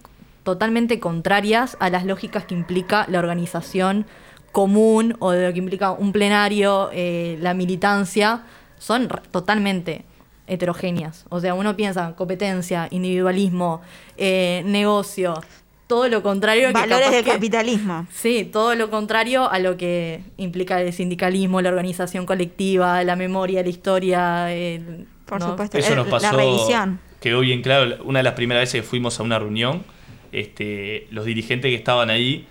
[0.43, 4.05] totalmente contrarias a las lógicas que implica la organización
[4.51, 8.43] común o de lo que implica un plenario, eh, la militancia,
[8.79, 10.03] son totalmente
[10.47, 11.25] heterogéneas.
[11.29, 13.81] O sea, uno piensa competencia, individualismo,
[14.17, 15.41] eh, negocio,
[15.87, 18.07] todo lo contrario que Valores del que- capitalismo.
[18.11, 23.61] Sí, todo lo contrario a lo que implica el sindicalismo, la organización colectiva, la memoria,
[23.61, 24.53] la historia.
[24.53, 25.49] el- Por ¿no?
[25.51, 25.77] supuesto.
[25.77, 26.25] Eso nos pasó.
[26.31, 26.99] La revisión.
[27.21, 27.97] Quedó bien claro.
[28.03, 29.83] Una de las primeras veces que fuimos a una reunión,
[30.31, 32.47] este, los dirigentes que estaban ahí,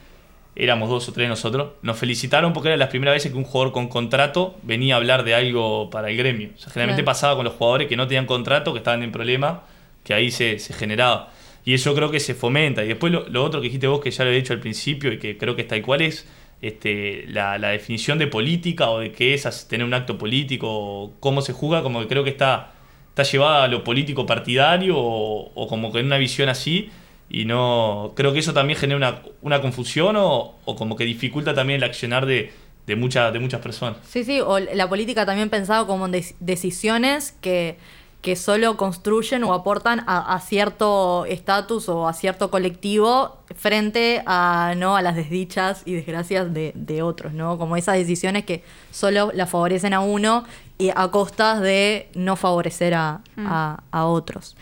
[0.56, 3.72] éramos dos o tres nosotros, nos felicitaron porque era la primera vez que un jugador
[3.72, 6.50] con contrato venía a hablar de algo para el gremio.
[6.54, 7.06] O sea, generalmente Claro.
[7.14, 9.62] pasaba con los jugadores que no tenían contrato, que estaban en problema,
[10.04, 11.30] que ahí se, se generaba.
[11.64, 12.84] Y eso creo que se fomenta.
[12.84, 15.12] Y después lo, lo otro que dijiste vos, que ya lo he dicho al principio
[15.12, 16.26] y que creo que está igual, es
[16.62, 21.12] este, la, la definición de política o de qué es tener un acto político, o
[21.20, 22.72] cómo se juzga, como que creo que está,
[23.10, 26.90] está llevada a lo político partidario o, o como que en una visión así.
[27.32, 31.54] Y no creo que eso también genera una, una confusión o, o como que dificulta
[31.54, 32.52] también el accionar de,
[32.86, 33.98] de, mucha- de muchas personas.
[34.08, 37.78] Sí, sí, o la política también pensado como de- decisiones que,
[38.20, 44.74] que solo construyen o aportan a, a cierto estatus o a cierto colectivo frente a
[44.76, 47.58] no a las desdichas y desgracias de, de otros, ¿no?
[47.58, 50.44] Como esas decisiones que solo la favorecen a uno
[50.78, 54.56] y a costas de no favorecer a, a- a otros.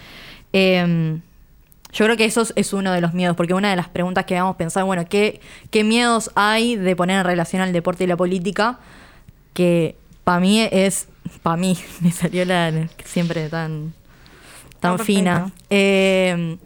[0.52, 1.22] Em,
[1.92, 4.34] yo creo que eso es- uno de los miedos, porque una de las preguntas que
[4.34, 8.16] habíamos pensado, bueno, ¿qué, qué miedos hay de poner en relación al deporte y la
[8.16, 8.78] política?
[9.54, 11.08] Que para mí es,
[11.42, 13.94] para mí, me salió la siempre tan,
[14.80, 15.52] tan No, fina.
[15.70, 16.58] Eh,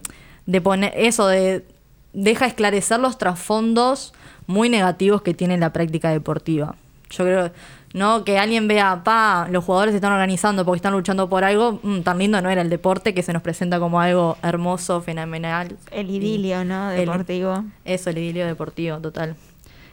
[0.47, 1.65] de poner eso, de
[2.13, 4.13] deja esclarecer los trasfondos
[4.47, 6.75] muy negativos que tiene la práctica deportiva.
[7.11, 7.53] Yo creo,
[7.95, 8.25] ¿no?
[8.25, 12.01] Que alguien vea, pa, los jugadores se están organizando porque están luchando por algo, mm,
[12.01, 15.77] tan lindo no era el deporte que se nos presenta como algo hermoso, fenomenal.
[15.91, 16.91] El idilio, ¿no?
[16.91, 17.65] el- Deportivo.
[17.85, 19.37] eso, el idilio deportivo, total.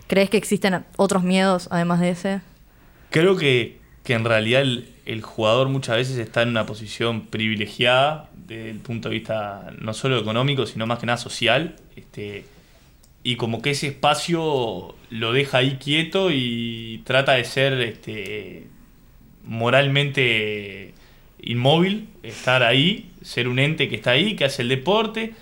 [0.08, 2.42] ¿Crees que existen otros miedos además de ese?
[3.12, 8.30] Creo que, que en realidad el, el jugador muchas veces está en una posición privilegiada
[8.48, 11.76] desde el punto de vista no solo económico, sino más que nada social.
[11.96, 12.46] Este,
[13.24, 18.68] y como que ese espacio lo deja ahí quieto y trata de ser este,
[19.44, 20.94] moralmente
[21.42, 25.34] inmóvil, estar ahí, ser un ente que está ahí, que hace el deporte.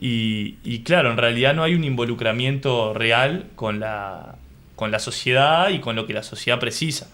[0.00, 4.36] Y, y claro, en realidad no hay un involucramiento real con la,
[4.74, 7.10] con la sociedad y con lo que la sociedad precisa.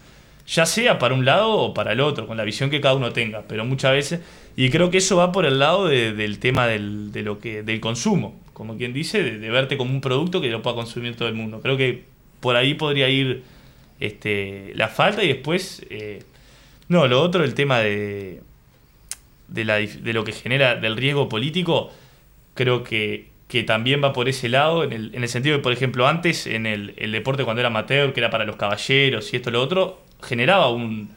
[0.47, 3.11] Ya sea para un lado o para el otro, con la visión que cada uno
[3.11, 3.43] tenga.
[3.47, 4.21] Pero muchas veces,
[4.59, 7.63] y creo que eso va por el lado de- del tema del, de lo que,
[7.63, 11.29] del consumo, como quien dice, de, verte como un producto que lo pueda consumir todo
[11.29, 11.61] el mundo.
[11.61, 12.03] Creo que
[12.41, 13.43] por ahí podría ir
[14.01, 16.23] este, la falta y después, eh,
[16.89, 18.41] no, lo otro, el tema de,
[19.47, 21.91] de, la de lo que genera, del riesgo político,
[22.53, 25.71] creo que, que también va por ese lado, en el, en el sentido de, por
[25.71, 29.37] ejemplo, antes en el, el deporte cuando era amateur, que era para los caballeros y
[29.37, 31.11] esto lo otro, generaba un,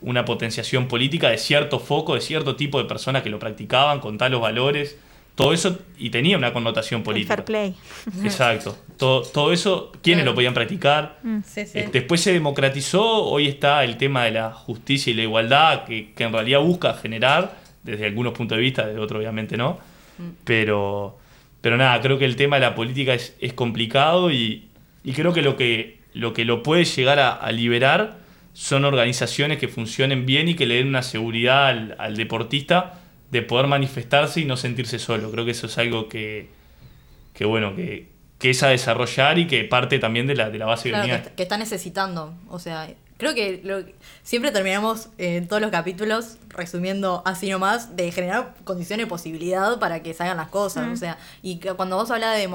[0.00, 4.18] una potenciación política de cierto foco, de cierto tipo de personas que lo practicaban con
[4.18, 4.98] talos valores,
[5.34, 7.34] todo eso, y tenía una connotación El política.
[7.34, 7.74] fair play.
[8.24, 8.76] Exacto.
[8.96, 10.30] Todo, todo eso, ¿quiénes Claro.
[10.30, 11.18] lo podían practicar?
[11.44, 11.78] Sí, sí.
[11.78, 16.12] Eh, Después se democratizó, hoy está el tema de la justicia y la igualdad, que,
[16.14, 19.78] que en realidad busca generar, desde algunos puntos de vista, de otros obviamente no,
[20.44, 21.18] pero,
[21.60, 24.68] pero nada, creo que el tema de la política es, es complicado y,
[25.04, 28.16] y creo que lo que lo, que lo puede llegar a, a liberar
[28.58, 33.00] son organizaciones que funcionen bien y que le den una seguridad al, al deportista
[33.30, 35.30] de poder manifestarse y no sentirse solo.
[35.30, 36.48] Creo que eso es algo que,
[37.34, 40.64] que bueno, que, que es a desarrollar y que parte también de la, de la
[40.64, 42.32] base Claro, que, está- que está necesitando.
[42.48, 42.88] O sea,
[43.18, 43.84] creo que lo-
[44.22, 49.78] siempre terminamos eh, en todos los capítulos resumiendo así nomás de generar condiciones de posibilidad
[49.78, 50.88] para que salgan las cosas.
[50.90, 52.48] O sea, y que cuando vos hablas de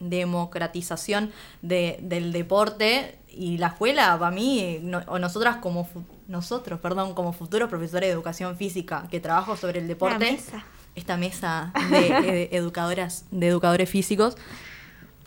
[0.00, 1.30] democratización
[1.60, 7.14] de- del deporte y la escuela, para mí, no- o nosotras como fu- nosotros, perdón,
[7.14, 10.64] como futuros profesores de educación física que trabajo sobre el deporte, mesa.
[10.94, 14.36] esta mesa de eh, educadoras, de educadores físicos,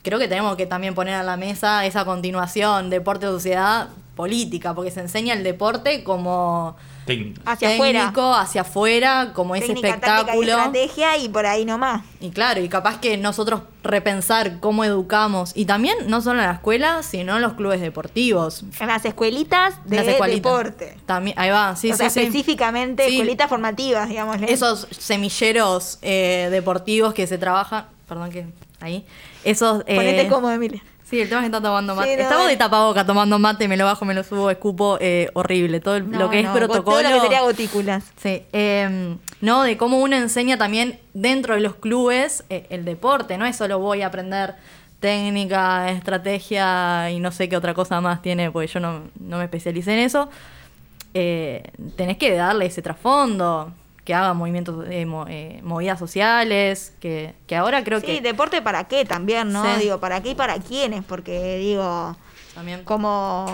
[0.03, 4.91] creo que tenemos que también poner a la mesa esa continuación deporte sociedad política, porque
[4.91, 6.75] se enseña el deporte como
[7.05, 7.41] Técnica.
[7.45, 8.41] Hacia técnico, afuera.
[8.41, 10.41] hacia afuera, como ese Técnica, y espectáculo.
[10.57, 12.03] estrategia y por ahí nomás.
[12.19, 16.53] Y claro, y capaz que nosotros repensar cómo educamos, y también no solo en la
[16.53, 18.63] escuela, sino en los clubes deportivos.
[18.79, 20.51] En las escuelitas de Las escuelitas.
[20.51, 20.97] deporte.
[21.05, 22.25] También, ahí va, sí, o sea, sí, sí.
[22.25, 23.13] específicamente Sí.
[23.13, 24.37] escuelitas formativas, digamos.
[24.47, 28.45] Esos semilleros eh, deportivos que se trabajan, perdón que
[28.81, 29.05] ahí,
[29.43, 29.83] esos...
[29.85, 30.81] eh, Ponete cómodo, Emilia.
[31.15, 32.09] Sí, el tema es que están tomando mate.
[32.11, 35.29] Sí, no, Estamos de tapaboca tomando mate, me lo bajo, me lo subo, escupo, eh,
[35.33, 35.79] horrible.
[35.79, 36.83] Todo el- No, lo que es protocolo.
[36.99, 38.03] Todo lo que sería gotículas.
[38.17, 43.37] Sí, eh, no, de cómo uno enseña también dentro de los clubes eh, el deporte,
[43.37, 44.55] no es solo voy a aprender
[44.99, 49.43] técnica, estrategia y no sé qué otra cosa más tiene, porque yo no, no me
[49.43, 50.29] especialicé en eso.
[51.13, 51.63] Eh,
[51.95, 53.71] tenés que darle ese trasfondo,
[54.05, 58.61] que haga movimientos, eh, mo- eh, movidas sociales, que, que ahora creo Sí, que deporte
[58.61, 59.63] para qué también, ¿no?
[59.63, 59.81] Sí.
[59.81, 61.03] Digo, ¿para qué y para quiénes?
[61.03, 62.15] Porque digo,
[62.53, 62.83] también...
[62.83, 63.51] como,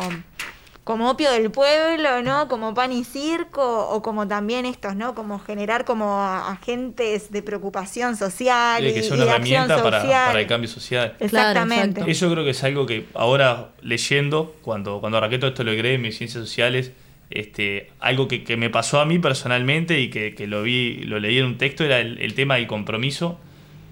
[0.84, 2.50] como opio del pueblo, ¿no?
[2.50, 5.16] Como pan y circo, o como también estos, ¿no?
[5.16, 10.42] Como generar como agentes de preocupación social y, que sea y una herramienta para, para
[10.42, 11.16] el cambio social.
[11.20, 12.04] Exactamente.
[12.12, 15.78] Eso creo que es algo que ahora leyendo, cuando, cuando arranqué todo esto de los
[15.78, 16.92] gremios, ciencias sociales,
[17.32, 21.46] este, algo que, me pasó a mí personalmente y que, lo vi, lo leí en
[21.46, 23.40] un texto, era el, tema del compromiso,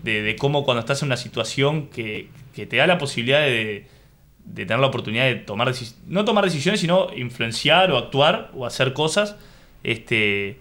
[0.03, 3.87] de, de cómo cuando estás en una situación que, te da la posibilidad de,
[4.53, 5.71] tener la oportunidad de tomar
[6.07, 9.37] no tomar decisiones, sino influenciar o actuar o hacer cosas,
[9.83, 10.57] este,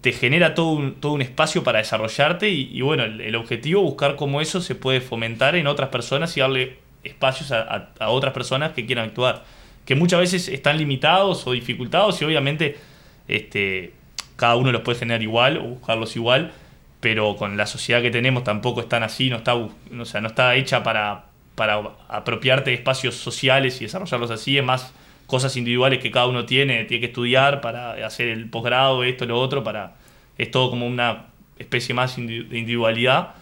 [0.00, 4.16] te genera todo un, todo un espacio para desarrollarte y, bueno, el, el objetivo buscar
[4.16, 8.86] cómo eso se puede fomentar en otras personas y darle espacios a otras personas que
[8.86, 9.44] quieran actuar,
[9.86, 12.76] que muchas veces están limitados o dificultados y obviamente
[13.28, 13.92] este,
[14.36, 16.52] cada uno los puede generar igual o buscarlos igual,
[17.00, 19.70] pero con la sociedad que tenemos tampoco están así, no está, o
[20.04, 24.92] sea, no está hecha para, para apropiarte de espacios sociales y desarrollarlos así, es más
[25.26, 29.40] cosas individuales que cada uno tiene, tiene que estudiar para hacer el posgrado, esto, lo
[29.40, 29.94] otro, para
[30.38, 31.26] es todo como una
[31.58, 33.34] especie más de individualidad.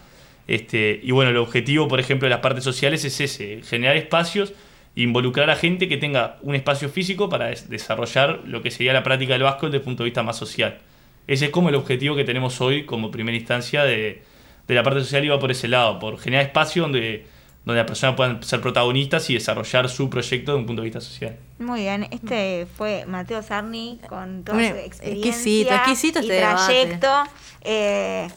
[0.47, 4.53] Este, y bueno, el objetivo, por ejemplo, de las partes sociales es ese, generar espacios,
[4.95, 9.03] involucrar a gente que tenga un espacio físico para des- desarrollar lo que sería la
[9.03, 10.79] práctica del básquet desde el punto de vista más social.
[11.27, 14.23] Ese es como el objetivo que tenemos hoy como primera instancia de,
[14.67, 17.25] de la parte social y va por ese lado, por generar espacio donde,
[17.65, 21.01] donde las personas puedan ser protagonistas y desarrollar su proyecto desde un punto de vista
[21.01, 21.35] social.
[21.59, 26.33] Muy bien, este fue Mateo Sarni con toda Hombre, su experiencia exquisito, exquisito y este
[26.35, 26.65] debate.
[26.65, 27.23] trayecto.
[27.61, 28.27] Eh,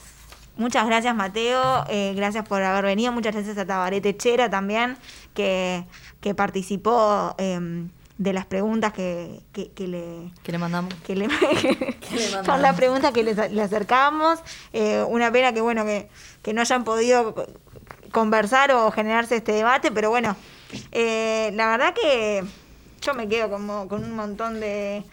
[0.56, 4.96] muchas gracias Mateo, eh, gracias por haber venido, muchas gracias a Tabarete Chera también,
[5.38, 5.84] que,
[6.20, 7.86] que participó eh,
[8.18, 10.92] de las preguntas que, que, que le, que le mandamos.
[11.06, 11.28] que le,
[12.44, 14.40] son las preguntas que le, le acercamos.
[14.72, 16.08] Eh, una pena que bueno que,
[16.42, 17.46] que no hayan podido co-
[18.10, 20.34] conversar o generarse este debate, pero bueno,
[20.90, 22.42] eh, la verdad que
[23.00, 25.04] yo me quedo como con un montón de,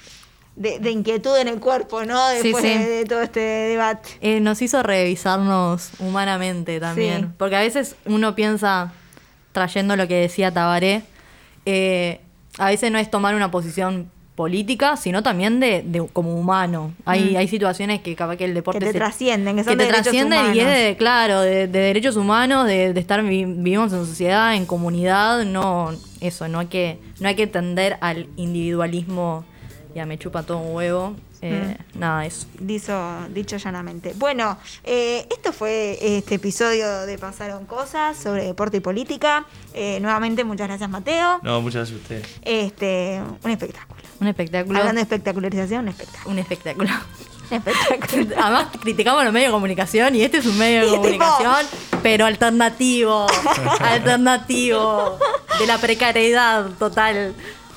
[0.55, 2.17] de, de inquietud en el cuerpo, ¿no?
[2.31, 2.69] Sí, Después sí.
[2.69, 4.09] De, de todo este debate.
[4.21, 7.21] Eh, nos hizo revisarnos humanamente también.
[7.21, 7.27] Sí.
[7.37, 8.93] Porque a veces uno piensa,
[9.55, 11.01] trayendo lo que decía Tabaré,
[11.65, 12.19] eh,
[12.59, 16.91] a veces no es tomar una posición política, sino también de, de- como humano.
[17.05, 18.81] Hay, hay situaciones que capaz que el deporte Mm.
[18.81, 21.67] Que te se- trascienden, que son te de derechos trascienden y es de, claro, de,
[21.67, 26.59] de derechos humanos, de, de estar vi- vivimos en sociedad, en comunidad, no eso, no
[26.59, 29.45] hay que no hay que tender al individualismo
[29.95, 31.15] ya me chupa todo un huevo.
[31.45, 31.99] Eh, Mm.
[31.99, 32.47] Nada, eso.
[32.59, 34.13] Dicho, dicho llanamente.
[34.15, 39.45] Bueno, eh, esto fue este episodio de Pasaron Cosas sobre deporte y política.
[39.73, 41.39] Eh, nuevamente, muchas gracias, Mateo.
[41.43, 42.39] No, muchas gracias a ustedes.
[42.41, 44.01] Este, un espectáculo.
[44.19, 44.77] Un espectáculo.
[44.79, 46.31] Hablando de espectacularización, un espectáculo.
[46.31, 46.89] Un espectáculo.
[47.51, 48.35] Un espectáculo.
[48.43, 51.65] Además, criticamos los medios de comunicación y este es un medio de tipo- comunicación,
[52.01, 53.27] pero alternativo.
[53.79, 55.17] alternativo.
[55.59, 57.33] De la precariedad total.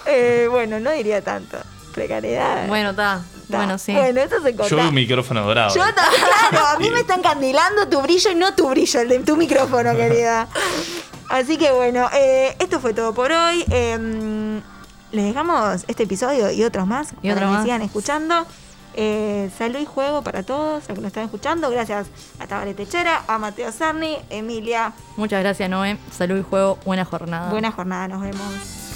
[0.06, 1.58] Eh, bueno, no diría tanto.
[1.95, 2.66] Precariedad.
[2.68, 3.20] Bueno, está.
[3.49, 3.93] Bueno, sí.
[3.93, 4.68] Bueno, eso se corta.
[4.70, 5.74] Yo veo un micrófono dorado.
[5.74, 9.09] Yo también, claro, a mí me está encandilando tu brillo y no tu brillo, el
[9.09, 10.49] de tu micrófono, querida.
[11.30, 13.64] Así que bueno, eh, esto fue todo por hoy.
[13.70, 14.61] Eh,
[15.12, 17.62] les dejamos este episodio y otros más Y para otro que más.
[17.64, 18.47] sigan escuchando.
[19.01, 21.70] Eh, salud y juego para todos los que nos están escuchando.
[21.70, 22.09] Gracias
[22.41, 24.93] a Tabaré Techera, a Mateo Sarni, Emilia.
[25.16, 25.99] Muchas gracias, Noé.
[26.11, 26.78] Salud y juego.
[26.84, 27.51] Buena jornada.
[27.51, 28.88] Buena jornada, nos vemos.